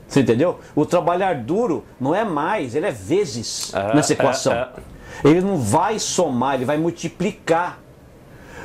Você 0.06 0.20
entendeu? 0.20 0.58
O 0.74 0.87
trabalhar 0.87 1.34
duro 1.34 1.84
não 2.00 2.14
é 2.14 2.24
mais, 2.24 2.74
ele 2.74 2.87
é 2.87 2.90
vezes 2.90 3.74
é, 3.74 3.94
nessa 3.94 4.14
equação. 4.14 4.52
É, 4.54 4.70
é. 5.24 5.28
Ele 5.28 5.40
não 5.42 5.58
vai 5.58 5.98
somar, 5.98 6.54
ele 6.54 6.64
vai 6.64 6.78
multiplicar. 6.78 7.80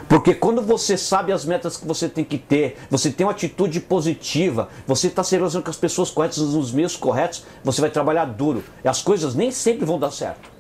Porque 0.07 0.33
quando 0.33 0.61
você 0.61 0.97
sabe 0.97 1.31
as 1.31 1.45
metas 1.45 1.77
que 1.77 1.87
você 1.87 2.07
tem 2.07 2.23
que 2.23 2.37
ter, 2.37 2.77
você 2.89 3.11
tem 3.11 3.25
uma 3.25 3.31
atitude 3.31 3.79
positiva, 3.79 4.69
você 4.85 5.07
está 5.07 5.23
se 5.23 5.35
relacionando 5.35 5.65
com 5.65 5.71
as 5.71 5.77
pessoas 5.77 6.09
corretas, 6.09 6.37
nos 6.39 6.71
meios 6.71 6.95
corretos, 6.95 7.43
você 7.63 7.81
vai 7.81 7.89
trabalhar 7.89 8.25
duro. 8.25 8.63
E 8.83 8.87
as 8.87 9.01
coisas 9.01 9.35
nem 9.35 9.51
sempre 9.51 9.85
vão 9.85 9.99
dar 9.99 10.11
certo. 10.11 10.51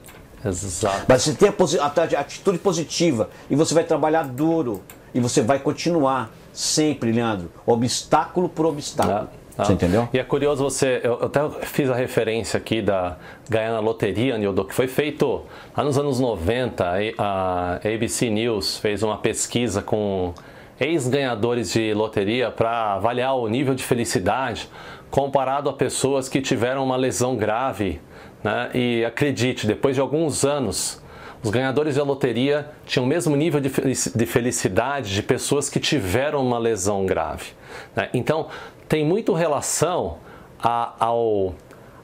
Exato. 0.45 1.05
Mas 1.07 1.23
você 1.23 1.33
tem 1.33 1.49
a, 1.49 1.83
a 1.83 2.19
atitude 2.19 2.57
positiva 2.57 3.29
e 3.49 3.55
você 3.55 3.73
vai 3.73 3.83
trabalhar 3.83 4.23
duro. 4.23 4.81
E 5.13 5.19
você 5.19 5.41
vai 5.41 5.59
continuar 5.59 6.31
sempre, 6.51 7.11
Leandro, 7.11 7.51
obstáculo 7.65 8.49
por 8.49 8.65
obstáculo. 8.65 9.29
É. 9.39 9.42
Tá? 9.55 9.65
Você 9.65 9.73
entendeu? 9.73 10.09
E 10.11 10.17
é 10.17 10.23
curioso 10.23 10.63
você, 10.63 10.99
eu, 11.03 11.19
eu 11.19 11.25
até 11.25 11.47
fiz 11.61 11.89
a 11.89 11.95
referência 11.95 12.57
aqui 12.57 12.81
da 12.81 13.17
ganhar 13.47 13.71
na 13.71 13.79
loteria, 13.79 14.37
Nildo, 14.37 14.65
que 14.65 14.73
foi 14.73 14.87
feito 14.87 15.43
lá 15.77 15.83
nos 15.83 15.97
anos 15.97 16.19
90, 16.19 16.85
a 17.17 17.75
ABC 17.75 18.29
News 18.29 18.77
fez 18.77 19.03
uma 19.03 19.17
pesquisa 19.17 19.81
com 19.81 20.33
ex-ganhadores 20.79 21.71
de 21.71 21.93
loteria 21.93 22.49
para 22.49 22.95
avaliar 22.95 23.35
o 23.35 23.47
nível 23.47 23.75
de 23.75 23.83
felicidade 23.83 24.69
comparado 25.11 25.69
a 25.69 25.73
pessoas 25.73 26.27
que 26.27 26.41
tiveram 26.41 26.83
uma 26.83 26.95
lesão 26.95 27.35
grave. 27.35 28.01
Né? 28.43 28.71
E 28.73 29.05
acredite, 29.05 29.67
depois 29.67 29.95
de 29.95 30.01
alguns 30.01 30.43
anos, 30.43 31.01
os 31.43 31.51
ganhadores 31.51 31.95
da 31.95 32.03
loteria 32.03 32.71
tinham 32.85 33.05
o 33.05 33.07
mesmo 33.07 33.35
nível 33.35 33.59
de 33.61 34.25
felicidade 34.25 35.13
de 35.13 35.21
pessoas 35.21 35.69
que 35.69 35.79
tiveram 35.79 36.43
uma 36.43 36.57
lesão 36.57 37.05
grave. 37.05 37.51
Né? 37.95 38.09
Então, 38.13 38.47
tem 38.93 39.03
muito 39.03 39.33
relação 39.33 40.17
a, 40.61 40.93
ao, 40.99 41.55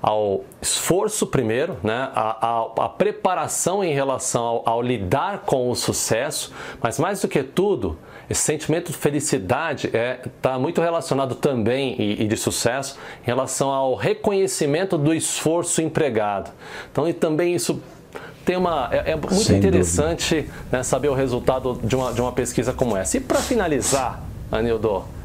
ao 0.02 0.44
esforço 0.60 1.28
primeiro, 1.28 1.78
né? 1.84 2.10
a, 2.16 2.48
a, 2.48 2.86
a 2.86 2.90
preparação 2.90 3.84
em 3.84 3.94
relação 3.94 4.44
ao, 4.44 4.64
ao, 4.68 4.82
lidar 4.82 5.44
com 5.46 5.70
o 5.70 5.76
sucesso, 5.76 6.52
mas 6.82 6.98
mais 6.98 7.22
do 7.22 7.28
que 7.28 7.44
tudo, 7.44 7.96
esse 8.28 8.42
sentimento 8.42 8.92
de 8.92 8.98
felicidade 8.98 9.86
está 9.86 10.00
é, 10.00 10.20
tá 10.42 10.58
muito 10.58 10.82
relacionado 10.82 11.36
também 11.36 11.96
e, 12.02 12.24
e, 12.24 12.28
de 12.28 12.36
sucesso 12.36 12.98
em 13.22 13.26
relação 13.28 13.70
ao 13.70 13.94
reconhecimento 13.94 14.98
do 14.98 15.14
esforço 15.14 15.84
empregado. 15.84 16.50
Então, 16.92 17.08
e 17.08 17.14
também 17.14 17.54
isso 17.54 17.80
tem 18.44 18.58
uma 18.58 18.90
é, 18.92 19.12
é 19.12 19.16
muito 19.16 19.36
Sem 19.36 19.58
interessante 19.60 20.50
né, 20.72 20.82
saber 20.82 21.10
o 21.10 21.14
resultado 21.14 21.80
de 21.84 21.96
uma, 21.96 22.12
de 22.12 22.20
uma 22.20 22.32
pesquisa 22.32 22.74
como 22.74 22.98
essa. 22.98 23.18
E 23.18 23.20
para 23.20 23.38
finalizar, 23.38 24.24
Anildo, 24.52 25.19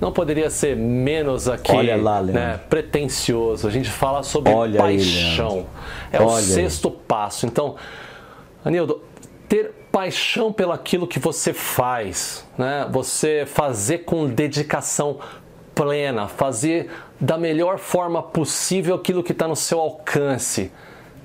não 0.00 0.12
poderia 0.12 0.50
ser 0.50 0.76
menos 0.76 1.48
aqui 1.48 1.72
Olha 1.72 1.96
lá, 1.96 2.22
né, 2.22 2.60
pretencioso. 2.68 3.66
A 3.66 3.70
gente 3.70 3.90
fala 3.90 4.22
sobre 4.22 4.52
Olha 4.52 4.78
paixão. 4.78 5.66
Aí, 6.12 6.20
é 6.20 6.22
o 6.22 6.30
sexto 6.38 6.90
passo. 6.90 7.46
Então, 7.46 7.76
Anildo, 8.64 9.02
ter 9.48 9.72
paixão 9.90 10.52
pelaquilo 10.52 11.06
que 11.06 11.18
você 11.18 11.52
faz, 11.52 12.46
né? 12.58 12.86
Você 12.90 13.44
fazer 13.46 13.98
com 13.98 14.26
dedicação 14.26 15.18
plena, 15.74 16.28
fazer 16.28 16.90
da 17.18 17.38
melhor 17.38 17.78
forma 17.78 18.22
possível 18.22 18.94
aquilo 18.94 19.22
que 19.22 19.32
está 19.32 19.48
no 19.48 19.56
seu 19.56 19.80
alcance. 19.80 20.70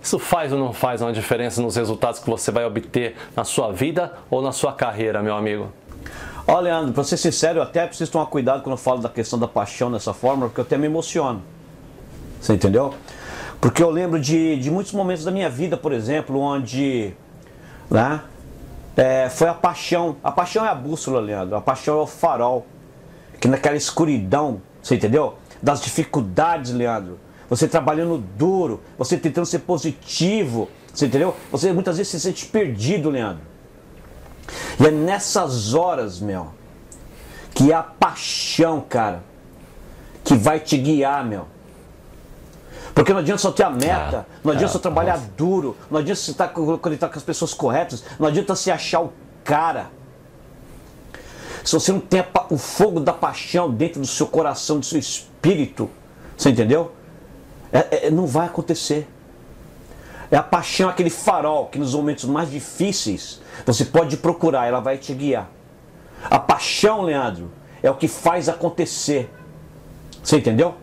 Isso 0.02 0.18
faz 0.18 0.52
ou 0.52 0.58
não 0.58 0.74
faz 0.74 1.02
uma 1.02 1.14
diferença 1.14 1.62
nos 1.62 1.76
resultados 1.76 2.20
que 2.20 2.30
você 2.30 2.52
vai 2.52 2.66
obter 2.66 3.16
na 3.36 3.44
sua 3.44 3.72
vida 3.72 4.14
ou 4.30 4.42
na 4.42 4.52
sua 4.52 4.74
carreira, 4.74 5.22
meu 5.22 5.36
amigo? 5.36 5.72
Ó, 6.48 6.60
Leandro, 6.60 6.94
pra 6.94 7.04
ser 7.04 7.18
sincero, 7.18 7.60
eu 7.60 7.64
até 7.64 7.86
preciso 7.86 8.12
tomar 8.12 8.26
cuidado 8.26 8.64
quando 8.64 8.74
eu 8.74 8.78
falo 8.78 9.02
da 9.02 9.10
questão 9.10 9.38
da 9.38 9.48
paixão 9.48 9.92
dessa 9.92 10.14
forma, 10.14 10.48
porque 10.48 10.60
eu 10.60 10.66
até 10.66 10.78
me 10.78 10.86
emociono. 10.86 11.42
Você 12.40 12.54
entendeu? 12.54 12.94
Porque 13.60 13.84
eu 13.84 13.90
lembro 13.90 14.20
de, 14.20 14.58
de 14.58 14.72
muitos 14.72 14.94
momentos 14.94 15.24
da 15.24 15.32
minha 15.32 15.50
vida, 15.50 15.78
por 15.78 15.92
exemplo, 15.92 16.40
onde 16.40 17.14
né, 17.90 18.22
é, 18.98 19.30
foi 19.30 19.48
a 19.48 19.54
paixão. 19.54 20.16
A 20.24 20.32
paixão 20.32 20.66
é 20.66 20.70
a 20.70 20.76
bússola, 20.76 21.20
Leandro. 21.20 21.56
A 21.56 21.62
paixão 21.62 22.00
é 22.00 22.02
o 22.02 22.08
farol. 22.08 22.66
Que 23.40 23.48
naquela 23.48 23.76
escuridão, 23.76 24.62
você 24.82 24.96
entendeu? 24.96 25.36
Das 25.62 25.82
dificuldades, 25.82 26.72
Leandro 26.72 27.20
você 27.52 27.68
trabalhando 27.68 28.18
duro, 28.38 28.80
você 28.98 29.18
tentando 29.18 29.46
ser 29.46 29.60
positivo, 29.60 30.70
você 30.94 31.08
entendeu? 31.08 31.36
Você 31.52 31.74
muitas 31.74 31.98
vezes 31.98 32.10
se 32.10 32.18
sente 32.22 32.46
perdido, 32.46 33.10
Leandro. 33.10 33.44
E 34.80 34.86
é 34.86 34.92
nessas 34.92 35.74
horas, 35.74 36.20
meu, 36.20 36.52
que 37.54 37.72
é 37.72 37.76
a 37.76 37.84
paixão, 37.84 38.82
cara, 38.82 39.24
que 40.24 40.36
vai 40.36 40.60
te 40.60 40.78
guiar, 40.78 41.26
meu. 41.26 41.48
Porque 42.94 43.14
não 43.14 43.20
adianta 43.20 43.42
só 43.42 43.52
ter 43.52 43.64
a 43.64 43.70
meta, 43.70 44.26
ah, 44.30 44.40
não 44.44 44.52
adianta 44.52 44.74
só 44.74 44.80
trabalhar 44.80 45.18
duro, 45.38 45.78
não 45.90 46.00
adianta 46.00 46.20
você 46.20 46.32
estar 46.32 46.50
conectado 46.50 47.12
com 47.12 47.18
as 47.18 47.24
pessoas 47.24 47.54
corretas, 47.54 48.04
não 48.20 48.28
adianta 48.28 48.56
você 48.56 48.70
achar 48.70 49.02
o 49.02 49.14
cara. 49.44 49.90
Se 51.64 51.74
você 51.74 51.92
não 51.92 52.00
tem 52.00 52.24
o 52.50 52.58
fogo 52.58 53.00
da 53.00 53.14
paixão 53.14 53.70
dentro 53.70 54.02
do 54.02 54.08
seu 54.08 54.28
coração, 54.28 54.80
do 54.80 54.86
seu 54.86 55.00
espírito, 55.00 55.90
você 56.36 56.50
entendeu? 56.50 56.92
É, 57.72 58.08
é, 58.08 58.12
não 58.12 58.26
vai 58.26 58.48
acontecer. 58.48 59.08
É 60.32 60.38
a 60.38 60.44
paixão, 60.44 60.90
aquele 60.90 61.10
farol 61.10 61.66
que 61.66 61.78
nos 61.78 61.94
momentos 61.94 62.24
mais 62.26 62.50
difíceis 62.50 63.42
você 63.66 63.84
pode 63.84 64.16
procurar, 64.18 64.66
ela 64.66 64.80
vai 64.80 64.98
te 64.98 65.14
guiar. 65.14 65.50
A 66.30 66.40
paixão, 66.40 67.02
Leandro, 67.02 67.52
é 67.84 67.92
o 67.92 67.96
que 67.96 68.08
faz 68.08 68.48
acontecer. 68.48 69.30
Você 70.24 70.38
entendeu? 70.38 70.76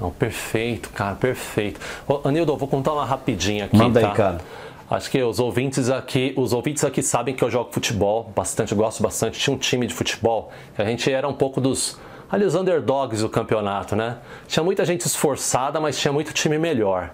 Não, 0.00 0.10
perfeito, 0.10 0.90
cara, 0.90 1.16
perfeito. 1.16 1.80
Ô, 2.06 2.20
Anildo, 2.22 2.52
eu 2.52 2.56
vou 2.56 2.68
contar 2.68 2.92
uma 2.92 3.04
rapidinha 3.04 3.64
aqui. 3.64 3.76
Manda 3.76 4.00
tá? 4.00 4.08
aí, 4.10 4.14
cara. 4.14 4.40
Acho 4.88 5.10
que 5.10 5.20
os 5.20 5.40
ouvintes 5.40 5.90
aqui, 5.90 6.32
os 6.36 6.52
ouvintes 6.52 6.84
aqui 6.84 7.02
sabem 7.02 7.34
que 7.34 7.42
eu 7.42 7.50
jogo 7.50 7.70
futebol 7.72 8.30
bastante, 8.36 8.72
gosto 8.74 9.02
bastante. 9.02 9.40
Tinha 9.40 9.54
um 9.54 9.58
time 9.58 9.86
de 9.86 9.92
futebol, 9.92 10.52
a 10.78 10.84
gente 10.84 11.10
era 11.10 11.26
um 11.26 11.34
pouco 11.34 11.60
dos 11.60 11.98
ali 12.30 12.44
os 12.44 12.54
underdogs 12.54 13.22
do 13.22 13.28
campeonato, 13.28 13.96
né? 13.96 14.18
Tinha 14.46 14.62
muita 14.62 14.84
gente 14.84 15.00
esforçada, 15.00 15.80
mas 15.80 15.98
tinha 15.98 16.12
muito 16.12 16.32
time 16.32 16.58
melhor. 16.58 17.12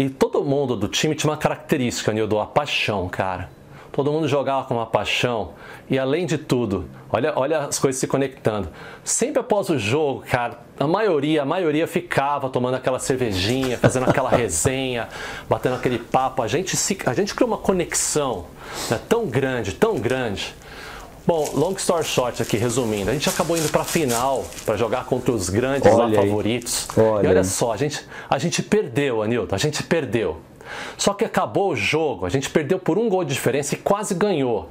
E 0.00 0.08
todo 0.08 0.42
mundo 0.42 0.74
do 0.76 0.88
time 0.88 1.14
tinha 1.14 1.30
uma 1.30 1.36
característica, 1.36 2.10
Nildo, 2.10 2.40
a 2.40 2.46
paixão, 2.46 3.06
cara. 3.06 3.50
Todo 3.92 4.10
mundo 4.10 4.26
jogava 4.26 4.66
com 4.66 4.72
uma 4.72 4.86
paixão 4.86 5.50
e 5.90 5.98
além 5.98 6.24
de 6.24 6.38
tudo, 6.38 6.88
olha, 7.12 7.34
olha 7.36 7.58
as 7.58 7.78
coisas 7.78 8.00
se 8.00 8.06
conectando. 8.06 8.70
Sempre 9.04 9.40
após 9.40 9.68
o 9.68 9.78
jogo, 9.78 10.22
cara, 10.26 10.58
a 10.78 10.86
maioria, 10.86 11.42
a 11.42 11.44
maioria 11.44 11.86
ficava 11.86 12.48
tomando 12.48 12.76
aquela 12.76 12.98
cervejinha, 12.98 13.76
fazendo 13.76 14.08
aquela 14.08 14.30
resenha, 14.34 15.06
batendo 15.46 15.74
aquele 15.74 15.98
papo. 15.98 16.40
A 16.40 16.48
gente, 16.48 16.78
se, 16.78 16.96
a 17.04 17.12
gente 17.12 17.34
criou 17.34 17.48
uma 17.48 17.58
conexão 17.58 18.46
né, 18.90 18.98
tão 19.06 19.26
grande, 19.26 19.74
tão 19.74 19.98
grande 19.98 20.54
Bom, 21.26 21.48
long 21.54 21.74
story 21.74 22.04
short 22.04 22.42
aqui, 22.42 22.56
resumindo, 22.56 23.10
a 23.10 23.12
gente 23.12 23.28
acabou 23.28 23.56
indo 23.56 23.68
para 23.70 23.82
a 23.82 23.84
final 23.84 24.44
para 24.64 24.76
jogar 24.76 25.04
contra 25.04 25.32
os 25.32 25.50
grandes 25.50 25.92
olha 25.92 26.16
lá, 26.16 26.22
favoritos. 26.22 26.88
Olha. 26.96 27.26
E 27.26 27.30
olha 27.30 27.44
só, 27.44 27.72
a 27.72 27.76
gente, 27.76 28.06
a 28.28 28.38
gente 28.38 28.62
perdeu, 28.62 29.22
Anilton, 29.22 29.54
a 29.54 29.58
gente 29.58 29.82
perdeu. 29.82 30.38
Só 30.96 31.12
que 31.12 31.24
acabou 31.24 31.72
o 31.72 31.76
jogo, 31.76 32.26
a 32.26 32.28
gente 32.28 32.48
perdeu 32.48 32.78
por 32.78 32.98
um 32.98 33.08
gol 33.08 33.24
de 33.24 33.34
diferença 33.34 33.74
e 33.74 33.78
quase 33.78 34.14
ganhou. 34.14 34.70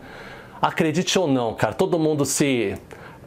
Acredite 0.62 1.18
ou 1.20 1.28
não, 1.28 1.54
cara, 1.54 1.74
todo 1.74 2.00
mundo 2.00 2.26
se 2.26 2.76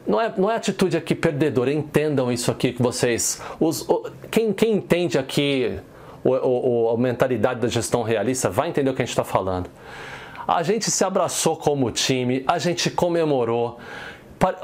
não 0.06 0.20
é, 0.20 0.32
não 0.36 0.50
é 0.50 0.56
atitude 0.56 0.96
aqui 0.96 1.14
perdedora, 1.14 1.72
entendam 1.72 2.30
isso 2.30 2.50
aqui 2.50 2.72
que 2.72 2.82
vocês. 2.82 3.40
Os, 3.60 3.86
quem, 4.30 4.52
quem 4.52 4.74
entende 4.74 5.16
aqui 5.16 5.78
o, 6.24 6.30
o, 6.30 6.90
a 6.90 6.98
mentalidade 6.98 7.60
da 7.60 7.68
gestão 7.68 8.02
realista 8.02 8.50
vai 8.50 8.68
entender 8.68 8.90
o 8.90 8.94
que 8.94 9.02
a 9.02 9.04
gente 9.04 9.12
está 9.12 9.24
falando. 9.24 9.68
A 10.46 10.62
gente 10.62 10.90
se 10.90 11.04
abraçou 11.04 11.56
como 11.56 11.90
time, 11.90 12.44
a 12.46 12.58
gente 12.58 12.90
comemorou. 12.90 13.78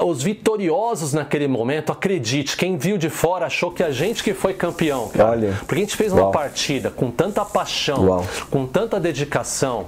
Os 0.05 0.21
vitoriosos 0.21 1.13
naquele 1.13 1.47
momento, 1.47 1.89
acredite, 1.91 2.57
quem 2.57 2.77
viu 2.77 2.97
de 2.97 3.09
fora 3.09 3.45
achou 3.45 3.71
que 3.71 3.81
a 3.81 3.91
gente 3.91 4.21
que 4.21 4.33
foi 4.33 4.53
campeão, 4.53 5.07
cara. 5.07 5.31
Olha. 5.31 5.53
Porque 5.59 5.75
a 5.75 5.77
gente 5.77 5.95
fez 5.95 6.11
uma 6.11 6.23
Uau. 6.23 6.31
partida 6.31 6.89
com 6.89 7.09
tanta 7.09 7.45
paixão, 7.45 8.05
Uau. 8.05 8.27
com 8.51 8.65
tanta 8.65 8.99
dedicação. 8.99 9.85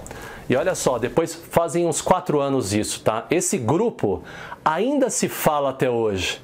E 0.50 0.56
olha 0.56 0.76
só, 0.76 0.98
depois 0.98 1.36
fazem 1.36 1.86
uns 1.86 2.02
quatro 2.02 2.40
anos 2.40 2.74
isso, 2.74 3.02
tá? 3.02 3.26
Esse 3.30 3.58
grupo 3.58 4.24
ainda 4.64 5.10
se 5.10 5.28
fala 5.28 5.72
até 5.72 5.90
hoje 5.90 6.40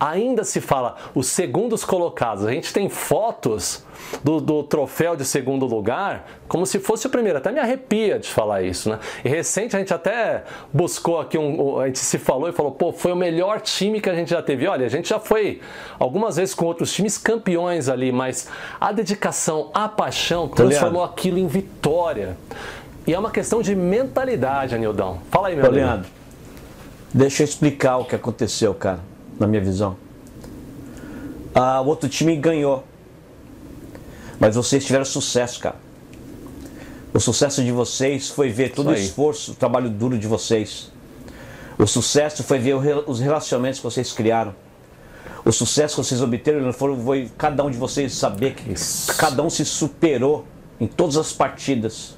ainda 0.00 0.42
se 0.42 0.62
fala 0.62 0.96
os 1.14 1.26
segundos 1.26 1.84
colocados. 1.84 2.46
A 2.46 2.52
gente 2.52 2.72
tem 2.72 2.88
fotos 2.88 3.84
do, 4.24 4.40
do, 4.40 4.62
troféu 4.62 5.14
de 5.14 5.26
segundo 5.26 5.66
lugar 5.66 6.26
como 6.48 6.64
se 6.64 6.78
fosse 6.80 7.06
o 7.06 7.10
primeiro. 7.10 7.36
Até 7.36 7.52
me 7.52 7.60
arrepia 7.60 8.18
de 8.18 8.28
falar 8.28 8.62
isso, 8.62 8.88
né? 8.88 8.98
E 9.22 9.28
recente 9.28 9.76
a 9.76 9.78
gente 9.78 9.92
até 9.92 10.44
buscou 10.72 11.20
aqui 11.20 11.36
um. 11.36 11.78
A 11.78 11.86
gente 11.86 11.98
se 11.98 12.18
falou 12.18 12.48
e 12.48 12.52
falou, 12.52 12.72
pô, 12.72 12.92
foi 12.92 13.12
o 13.12 13.16
melhor 13.16 13.60
time 13.60 14.00
que 14.00 14.08
a 14.08 14.14
gente 14.14 14.30
já 14.30 14.42
teve. 14.42 14.66
Olha, 14.66 14.86
a 14.86 14.88
gente 14.88 15.10
já 15.10 15.20
foi 15.20 15.60
algumas 15.98 16.36
vezes 16.36 16.54
com 16.54 16.64
outros 16.64 16.92
times 16.92 17.18
campeões 17.18 17.88
ali, 17.88 18.10
mas 18.10 18.48
a 18.80 18.90
dedicação, 18.92 19.70
a 19.74 19.86
paixão 19.86 20.48
transformou 20.48 21.04
aquilo 21.04 21.38
em 21.38 21.46
vitória. 21.46 22.38
E 23.06 23.12
é 23.12 23.18
uma 23.18 23.30
questão 23.30 23.60
de 23.60 23.74
mentalidade, 23.74 24.74
Anildão. 24.74 25.20
Fala 25.30 25.48
aí, 25.48 25.56
meu 25.56 25.66
Ô, 25.66 25.70
Leandro. 25.70 26.08
Deixa 27.12 27.42
eu 27.42 27.44
explicar 27.44 27.96
o 27.98 28.04
que 28.04 28.14
aconteceu, 28.14 28.72
cara 28.72 29.09
na 29.40 29.46
minha 29.46 29.62
visão. 29.62 29.96
Ah, 31.54 31.80
o 31.80 31.86
outro 31.86 32.08
time 32.08 32.36
ganhou. 32.36 32.84
Mas 34.38 34.54
vocês 34.54 34.84
tiveram 34.84 35.04
sucesso, 35.04 35.58
cara. 35.58 35.76
O 37.12 37.18
sucesso 37.18 37.64
de 37.64 37.72
vocês 37.72 38.28
foi 38.28 38.50
ver 38.50 38.72
todo 38.72 38.90
o 38.90 38.94
esforço, 38.94 39.52
o 39.52 39.54
trabalho 39.54 39.90
duro 39.90 40.16
de 40.16 40.28
vocês. 40.28 40.92
O 41.76 41.86
sucesso 41.86 42.44
foi 42.44 42.58
ver 42.58 42.76
os 43.06 43.18
relacionamentos 43.18 43.80
que 43.80 43.84
vocês 43.84 44.12
criaram. 44.12 44.54
O 45.44 45.50
sucesso 45.50 45.96
que 45.96 46.04
vocês 46.04 46.20
obteram 46.20 46.72
foi 46.72 47.30
cada 47.36 47.64
um 47.64 47.70
de 47.70 47.78
vocês 47.78 48.14
saber 48.14 48.54
que 48.54 48.72
Isso. 48.72 49.16
cada 49.16 49.42
um 49.42 49.50
se 49.50 49.64
superou 49.64 50.46
em 50.78 50.86
todas 50.86 51.16
as 51.16 51.32
partidas. 51.32 52.14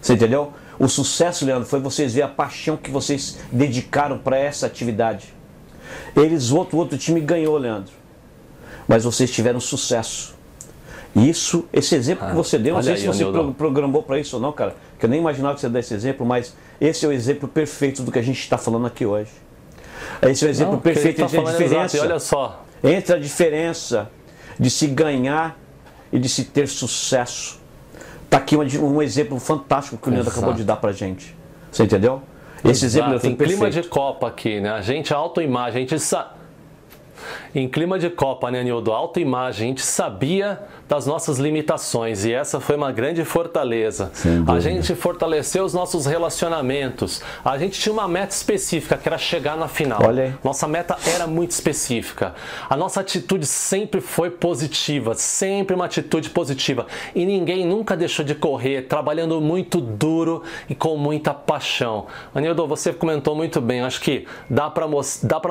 Você 0.00 0.12
entendeu? 0.12 0.52
O 0.78 0.86
sucesso, 0.86 1.44
Leandro, 1.44 1.66
foi 1.66 1.80
vocês 1.80 2.12
ver 2.14 2.22
a 2.22 2.28
paixão 2.28 2.76
que 2.76 2.90
vocês 2.90 3.38
dedicaram 3.50 4.18
para 4.18 4.36
essa 4.36 4.66
atividade. 4.66 5.34
Eles, 6.16 6.50
o 6.50 6.56
outro, 6.56 6.78
outro 6.78 6.98
time 6.98 7.20
ganhou, 7.20 7.56
Leandro. 7.56 7.92
Mas 8.86 9.04
vocês 9.04 9.30
tiveram 9.30 9.60
sucesso. 9.60 10.34
Isso, 11.14 11.64
esse 11.72 11.94
exemplo 11.94 12.26
ah, 12.26 12.30
que 12.30 12.36
você 12.36 12.58
deu, 12.58 12.74
não 12.74 12.82
sei 12.82 12.94
aí, 12.94 13.00
se 13.00 13.06
você 13.06 13.24
pro, 13.24 13.54
programou 13.54 14.02
para 14.02 14.18
isso 14.18 14.34
ou 14.34 14.42
não, 14.42 14.50
cara, 14.50 14.74
que 14.98 15.06
eu 15.06 15.08
nem 15.08 15.20
imaginava 15.20 15.54
que 15.54 15.60
você 15.60 15.68
desse 15.68 15.94
exemplo, 15.94 16.26
mas 16.26 16.56
esse 16.80 17.04
é 17.04 17.08
o 17.08 17.12
exemplo 17.12 17.48
perfeito 17.48 18.02
do 18.02 18.10
que 18.10 18.18
a 18.18 18.22
gente 18.22 18.40
está 18.40 18.58
falando 18.58 18.86
aqui 18.86 19.06
hoje. 19.06 19.30
Esse 20.22 20.44
é 20.44 20.48
o 20.48 20.50
exemplo 20.50 20.74
não, 20.74 20.80
perfeito 20.80 21.18
tá 21.18 21.24
entre 21.24 21.38
a 21.38 21.44
diferença. 21.44 21.96
Exato, 21.96 22.10
olha 22.10 22.18
só. 22.18 22.64
Entre 22.82 23.14
a 23.14 23.18
diferença 23.18 24.10
de 24.58 24.68
se 24.68 24.88
ganhar 24.88 25.56
e 26.12 26.18
de 26.18 26.28
se 26.28 26.44
ter 26.44 26.66
sucesso. 26.68 27.60
Está 28.24 28.38
aqui 28.38 28.56
um, 28.56 28.62
um, 28.84 29.00
exemplo 29.00 29.38
fantástico 29.38 29.96
que 29.96 30.08
o 30.08 30.12
Leandro 30.12 30.30
acabou 30.30 30.52
de 30.52 30.64
dar 30.64 30.76
para 30.76 30.92
gente. 30.92 31.36
Você 31.70 31.84
entendeu? 31.84 32.22
Esse 32.64 32.86
exemplo 32.86 33.18
clima 33.36 33.70
de 33.70 33.82
Copa 33.82 34.28
aqui, 34.28 34.60
né? 34.60 34.70
A 34.70 34.80
gente, 34.80 35.12
a 35.12 35.16
autoimagem, 35.16 35.76
a 35.76 35.80
gente 35.80 35.98
sabe. 35.98 36.43
Em 37.54 37.68
clima 37.68 37.98
de 37.98 38.10
Copa, 38.10 38.50
né, 38.50 38.62
Nildo? 38.62 38.92
Autoimagem, 38.92 39.66
a 39.66 39.68
gente 39.68 39.82
sabia 39.82 40.60
das 40.88 41.06
nossas 41.06 41.38
limitações 41.38 42.24
e 42.24 42.32
essa 42.32 42.60
foi 42.60 42.76
uma 42.76 42.92
grande 42.92 43.24
fortaleza. 43.24 44.10
A 44.46 44.60
gente 44.60 44.94
fortaleceu 44.94 45.64
os 45.64 45.72
nossos 45.72 46.06
relacionamentos. 46.06 47.22
A 47.44 47.56
gente 47.58 47.80
tinha 47.80 47.92
uma 47.92 48.06
meta 48.06 48.34
específica 48.34 48.96
que 48.96 49.08
era 49.08 49.18
chegar 49.18 49.56
na 49.56 49.68
final. 49.68 50.00
Nossa 50.42 50.66
meta 50.68 50.96
era 51.06 51.26
muito 51.26 51.52
específica. 51.52 52.34
A 52.68 52.76
nossa 52.76 53.00
atitude 53.00 53.46
sempre 53.46 54.00
foi 54.00 54.30
positiva, 54.30 55.14
sempre 55.14 55.74
uma 55.74 55.86
atitude 55.86 56.30
positiva. 56.30 56.86
E 57.14 57.24
ninguém 57.24 57.66
nunca 57.66 57.96
deixou 57.96 58.24
de 58.24 58.34
correr, 58.34 58.82
trabalhando 58.82 59.40
muito 59.40 59.80
duro 59.80 60.42
e 60.68 60.74
com 60.74 60.96
muita 60.96 61.32
paixão. 61.32 62.06
Anildo, 62.34 62.66
você 62.66 62.92
comentou 62.92 63.34
muito 63.34 63.60
bem. 63.60 63.80
Acho 63.82 64.00
que 64.00 64.26
dá 64.48 64.70
para 64.70 64.86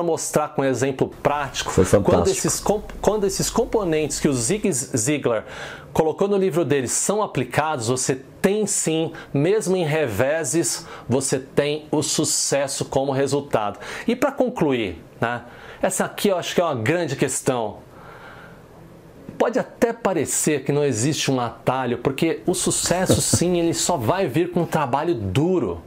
mostrar 0.02 0.50
com 0.50 0.62
um 0.62 0.64
exemplo 0.64 1.08
prático 1.22 1.63
Foi 1.64 1.84
fantástico. 1.84 2.04
quando 2.04 2.28
esses, 2.28 2.64
quando 3.00 3.26
esses 3.26 3.50
componentes 3.50 4.20
que 4.20 4.28
o 4.28 4.32
Zig 4.32 4.70
Ziglar 4.72 5.44
colocou 5.92 6.28
no 6.28 6.36
livro 6.36 6.64
dele 6.64 6.88
são 6.88 7.22
aplicados, 7.22 7.88
você 7.88 8.20
tem 8.42 8.66
sim, 8.66 9.12
mesmo 9.32 9.76
em 9.76 9.84
reveses, 9.84 10.86
você 11.08 11.38
tem 11.38 11.86
o 11.90 12.02
sucesso 12.02 12.84
como 12.84 13.12
resultado. 13.12 13.78
E 14.06 14.14
para 14.14 14.30
concluir, 14.30 15.02
né, 15.20 15.42
essa 15.80 16.04
aqui 16.04 16.28
eu 16.28 16.36
acho 16.36 16.54
que 16.54 16.60
é 16.60 16.64
uma 16.64 16.74
grande 16.74 17.16
questão. 17.16 17.78
Pode 19.38 19.58
até 19.58 19.92
parecer 19.92 20.64
que 20.64 20.72
não 20.72 20.84
existe 20.84 21.30
um 21.30 21.40
atalho, 21.40 21.98
porque 21.98 22.42
o 22.46 22.54
sucesso 22.54 23.20
sim, 23.22 23.58
ele 23.58 23.74
só 23.74 23.96
vai 23.96 24.26
vir 24.26 24.50
com 24.50 24.60
um 24.60 24.66
trabalho 24.66 25.14
duro 25.14 25.82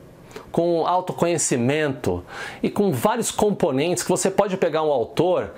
com 0.52 0.86
autoconhecimento 0.86 2.24
e 2.62 2.70
com 2.70 2.92
vários 2.92 3.32
componentes 3.32 4.04
que 4.04 4.10
você 4.10 4.30
pode 4.30 4.58
pegar 4.58 4.84
um 4.84 4.92
autor 4.92 5.52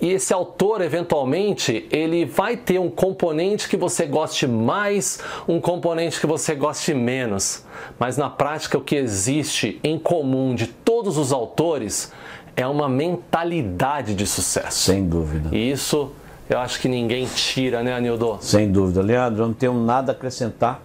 e 0.00 0.12
esse 0.12 0.32
autor 0.32 0.80
eventualmente 0.80 1.86
ele 1.90 2.24
vai 2.24 2.56
ter 2.56 2.78
um 2.78 2.88
componente 2.88 3.68
que 3.68 3.76
você 3.76 4.06
goste 4.06 4.46
mais, 4.46 5.20
um 5.46 5.60
componente 5.60 6.18
que 6.18 6.26
você 6.26 6.54
goste 6.54 6.94
menos. 6.94 7.64
Mas 7.98 8.16
na 8.16 8.30
prática 8.30 8.78
o 8.78 8.80
que 8.80 8.96
existe 8.96 9.78
em 9.84 9.98
comum 9.98 10.54
de 10.54 10.66
todos 10.66 11.18
os 11.18 11.32
autores 11.32 12.12
é 12.56 12.66
uma 12.66 12.88
mentalidade 12.88 14.14
de 14.14 14.26
sucesso. 14.26 14.90
Sem 14.90 15.06
dúvida. 15.06 15.54
E 15.54 15.70
isso 15.70 16.10
eu 16.48 16.58
acho 16.58 16.80
que 16.80 16.88
ninguém 16.88 17.26
tira, 17.26 17.82
né, 17.82 17.94
Anildo? 17.94 18.38
Sem 18.40 18.72
dúvida. 18.72 19.02
Leandro, 19.02 19.42
eu 19.42 19.46
não 19.48 19.54
tenho 19.54 19.74
nada 19.74 20.12
a 20.12 20.14
acrescentar. 20.14 20.82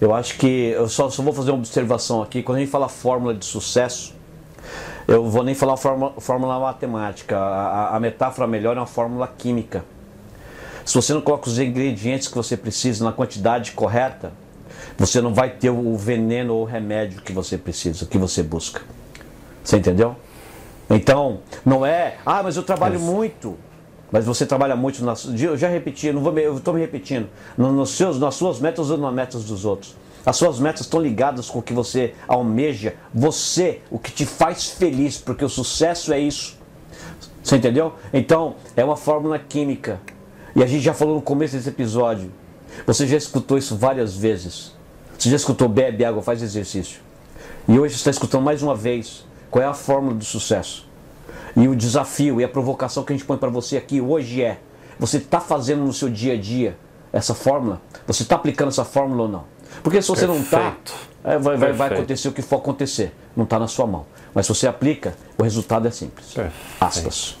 Eu 0.00 0.14
acho 0.14 0.38
que 0.38 0.70
eu 0.70 0.88
só, 0.88 1.10
só 1.10 1.22
vou 1.22 1.32
fazer 1.32 1.50
uma 1.50 1.58
observação 1.58 2.22
aqui. 2.22 2.42
Quando 2.42 2.56
a 2.56 2.60
gente 2.60 2.70
fala 2.70 2.88
fórmula 2.88 3.34
de 3.34 3.44
sucesso, 3.44 4.14
eu 5.06 5.28
vou 5.28 5.42
nem 5.42 5.54
falar 5.54 5.76
fórmula, 5.76 6.14
fórmula 6.18 6.58
matemática. 6.58 7.36
A, 7.36 7.96
a, 7.96 8.00
metáfora 8.00 8.46
melhor 8.46 8.76
é 8.76 8.80
uma 8.80 8.86
fórmula 8.86 9.28
química. 9.28 9.84
Se 10.86 10.94
você 10.94 11.12
não 11.12 11.20
coloca 11.20 11.48
os 11.48 11.58
ingredientes 11.58 12.28
que 12.28 12.34
você 12.34 12.56
precisa 12.56 13.04
na 13.04 13.12
quantidade 13.12 13.72
correta, 13.72 14.32
você 14.96 15.20
não 15.20 15.34
vai 15.34 15.50
ter 15.50 15.68
o 15.68 15.96
veneno 15.96 16.54
ou 16.54 16.62
o 16.62 16.64
remédio 16.64 17.20
que 17.20 17.32
você 17.32 17.58
precisa, 17.58 18.06
que 18.06 18.16
você 18.16 18.42
busca. 18.42 18.80
Você 19.62 19.76
entendeu? 19.76 20.16
Então, 20.88 21.40
não 21.64 21.84
é, 21.84 22.16
ah, 22.24 22.42
mas 22.42 22.56
eu 22.56 22.62
trabalho 22.62 22.98
muito. 22.98 23.58
Mas 24.10 24.24
você 24.24 24.44
trabalha 24.44 24.74
muito, 24.74 25.04
nas, 25.04 25.24
eu 25.40 25.56
já 25.56 25.68
repeti, 25.68 26.12
não 26.12 26.20
vou, 26.20 26.36
eu 26.38 26.56
estou 26.56 26.74
me 26.74 26.80
repetindo, 26.80 27.28
nos 27.56 27.90
seus, 27.90 28.18
nas 28.18 28.34
suas 28.34 28.58
metas 28.58 28.90
ou 28.90 28.98
nas 28.98 29.14
metas 29.14 29.44
dos 29.44 29.64
outros. 29.64 29.94
As 30.26 30.36
suas 30.36 30.58
metas 30.58 30.82
estão 30.82 31.00
ligadas 31.00 31.48
com 31.48 31.60
o 31.60 31.62
que 31.62 31.72
você 31.72 32.14
almeja, 32.28 32.94
você, 33.14 33.80
o 33.90 33.98
que 33.98 34.10
te 34.12 34.26
faz 34.26 34.68
feliz, 34.68 35.16
porque 35.16 35.44
o 35.44 35.48
sucesso 35.48 36.12
é 36.12 36.18
isso. 36.18 36.58
Você 37.42 37.56
entendeu? 37.56 37.94
Então, 38.12 38.56
é 38.76 38.84
uma 38.84 38.96
fórmula 38.96 39.38
química. 39.38 40.00
E 40.54 40.62
a 40.62 40.66
gente 40.66 40.82
já 40.82 40.92
falou 40.92 41.14
no 41.14 41.22
começo 41.22 41.56
desse 41.56 41.68
episódio. 41.68 42.30
Você 42.86 43.06
já 43.06 43.16
escutou 43.16 43.56
isso 43.56 43.76
várias 43.76 44.14
vezes. 44.14 44.72
Você 45.18 45.30
já 45.30 45.36
escutou 45.36 45.68
bebe 45.68 46.04
água, 46.04 46.22
faz 46.22 46.42
exercício. 46.42 47.00
E 47.66 47.78
hoje 47.78 47.94
você 47.94 48.00
está 48.00 48.10
escutando 48.10 48.42
mais 48.42 48.62
uma 48.62 48.74
vez 48.74 49.24
qual 49.50 49.62
é 49.62 49.66
a 49.66 49.74
fórmula 49.74 50.14
do 50.14 50.24
sucesso. 50.24 50.89
E 51.56 51.68
o 51.68 51.74
desafio 51.74 52.40
e 52.40 52.44
a 52.44 52.48
provocação 52.48 53.02
que 53.04 53.12
a 53.12 53.16
gente 53.16 53.26
põe 53.26 53.36
para 53.36 53.50
você 53.50 53.76
aqui 53.76 54.00
hoje 54.00 54.42
é: 54.42 54.58
você 54.98 55.16
está 55.16 55.40
fazendo 55.40 55.84
no 55.84 55.92
seu 55.92 56.08
dia 56.08 56.34
a 56.34 56.36
dia 56.36 56.76
essa 57.12 57.34
fórmula? 57.34 57.80
Você 58.06 58.22
está 58.22 58.36
aplicando 58.36 58.68
essa 58.68 58.84
fórmula 58.84 59.22
ou 59.22 59.28
não? 59.28 59.44
Porque 59.82 60.02
se 60.02 60.08
você 60.08 60.26
tá, 60.26 60.32
Perfeito. 60.32 60.92
não 61.24 61.32
está, 61.32 61.38
vai, 61.38 61.56
vai, 61.56 61.72
vai, 61.72 61.92
acontecer 61.92 62.28
o 62.28 62.32
que 62.32 62.42
for 62.42 62.56
acontecer. 62.56 63.14
Não 63.36 63.44
está 63.44 63.58
na 63.58 63.68
sua 63.68 63.86
mão. 63.86 64.06
Mas 64.34 64.46
se 64.46 64.54
você 64.54 64.66
aplica, 64.66 65.14
o 65.38 65.42
resultado 65.42 65.86
é 65.86 65.90
simples. 65.90 66.32
Perfeito. 66.34 66.54
Aspas. 66.80 67.36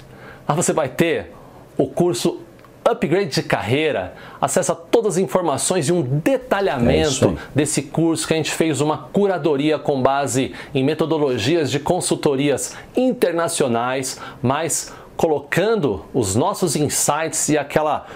Lá 0.48 0.54
você 0.54 0.72
vai 0.72 0.88
ter 0.88 1.34
o 1.76 1.86
curso 1.86 2.40
upgrade 2.84 3.30
de 3.30 3.42
carreira, 3.42 4.14
acessa 4.40 4.74
todas 4.74 5.14
as 5.14 5.18
informações 5.18 5.88
e 5.88 5.92
um 5.92 6.02
detalhamento 6.02 7.38
é 7.38 7.42
desse 7.54 7.82
curso 7.82 8.26
que 8.26 8.34
a 8.34 8.36
gente 8.36 8.50
fez 8.50 8.80
uma 8.80 8.98
curadoria 8.98 9.78
com 9.78 10.02
base 10.02 10.52
em 10.74 10.82
metodologias 10.82 11.70
de 11.70 11.78
consultorias 11.78 12.74
internacionais, 12.96 14.20
mas 14.42 14.92
colocando 15.20 16.06
os 16.14 16.34
nossos 16.34 16.74
insights 16.74 17.50
e 17.50 17.58
aquela 17.58 18.06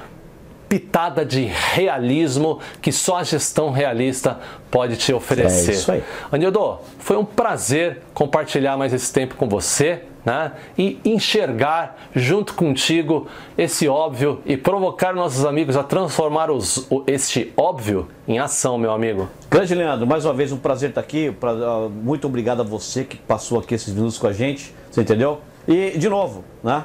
pitada 0.71 1.23
de 1.23 1.43
realismo 1.45 2.61
que 2.81 2.91
só 2.91 3.19
a 3.19 3.23
gestão 3.23 3.71
realista 3.71 4.41
pode 4.71 4.97
te 4.97 5.13
oferecer. 5.13 5.73
É 5.73 5.75
isso 5.75 5.93
aí. 5.93 6.03
Anildo, 6.33 6.79
foi 6.99 7.19
um 7.19 7.25
prazer 7.27 8.01
compartilhar 8.15 8.79
mais 8.79 8.95
esse 8.95 9.13
tempo 9.13 9.35
com 9.35 9.47
você. 9.47 10.01
Né? 10.25 10.53
E 10.79 10.99
enxergar 11.05 11.99
junto 12.17 12.55
contigo 12.55 13.27
esse 13.59 13.87
óbvio 13.87 14.41
e 14.47 14.57
provocar 14.57 15.13
nossos 15.13 15.45
amigos 15.45 15.77
a 15.77 15.83
transformar 15.83 16.51
os, 16.51 16.89
este 17.07 17.53
óbvio 17.55 18.09
em 18.27 18.39
ação, 18.39 18.79
meu 18.79 18.91
amigo. 18.91 19.29
Grande 19.51 19.75
Leandro, 19.75 20.07
mais 20.07 20.25
uma 20.25 20.33
vez 20.33 20.51
um 20.53 20.57
prazer 20.57 20.89
estar 20.89 21.03
aqui. 21.03 21.37
Ah, 21.43 21.91
muito 21.91 22.27
obrigado 22.27 22.63
a 22.63 22.65
você 22.65 23.05
que 23.05 23.19
passou 23.19 23.59
aqui 23.59 23.75
esses 23.75 23.93
minutos 23.93 24.17
com 24.17 24.27
a 24.27 24.33
gente. 24.33 24.75
Você 24.91 25.03
entendeu? 25.03 25.43
E, 25.69 25.99
de 25.99 26.09
novo, 26.09 26.43
né? 26.63 26.85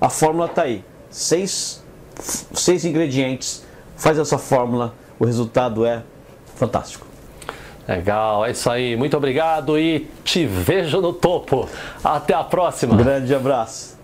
A 0.00 0.08
fórmula 0.08 0.46
está 0.46 0.62
aí. 0.62 0.84
Seis, 1.10 1.82
seis 2.52 2.84
ingredientes, 2.84 3.64
faz 3.96 4.18
essa 4.18 4.38
fórmula, 4.38 4.94
o 5.18 5.24
resultado 5.24 5.84
é 5.84 6.02
fantástico. 6.56 7.06
Legal, 7.88 8.44
é 8.44 8.50
isso 8.50 8.68
aí. 8.68 8.96
Muito 8.96 9.16
obrigado 9.16 9.78
e 9.78 10.10
te 10.24 10.44
vejo 10.44 11.00
no 11.00 11.12
topo. 11.12 11.68
Até 12.02 12.34
a 12.34 12.42
próxima. 12.42 12.96
Grande 12.96 13.32
abraço. 13.32 13.95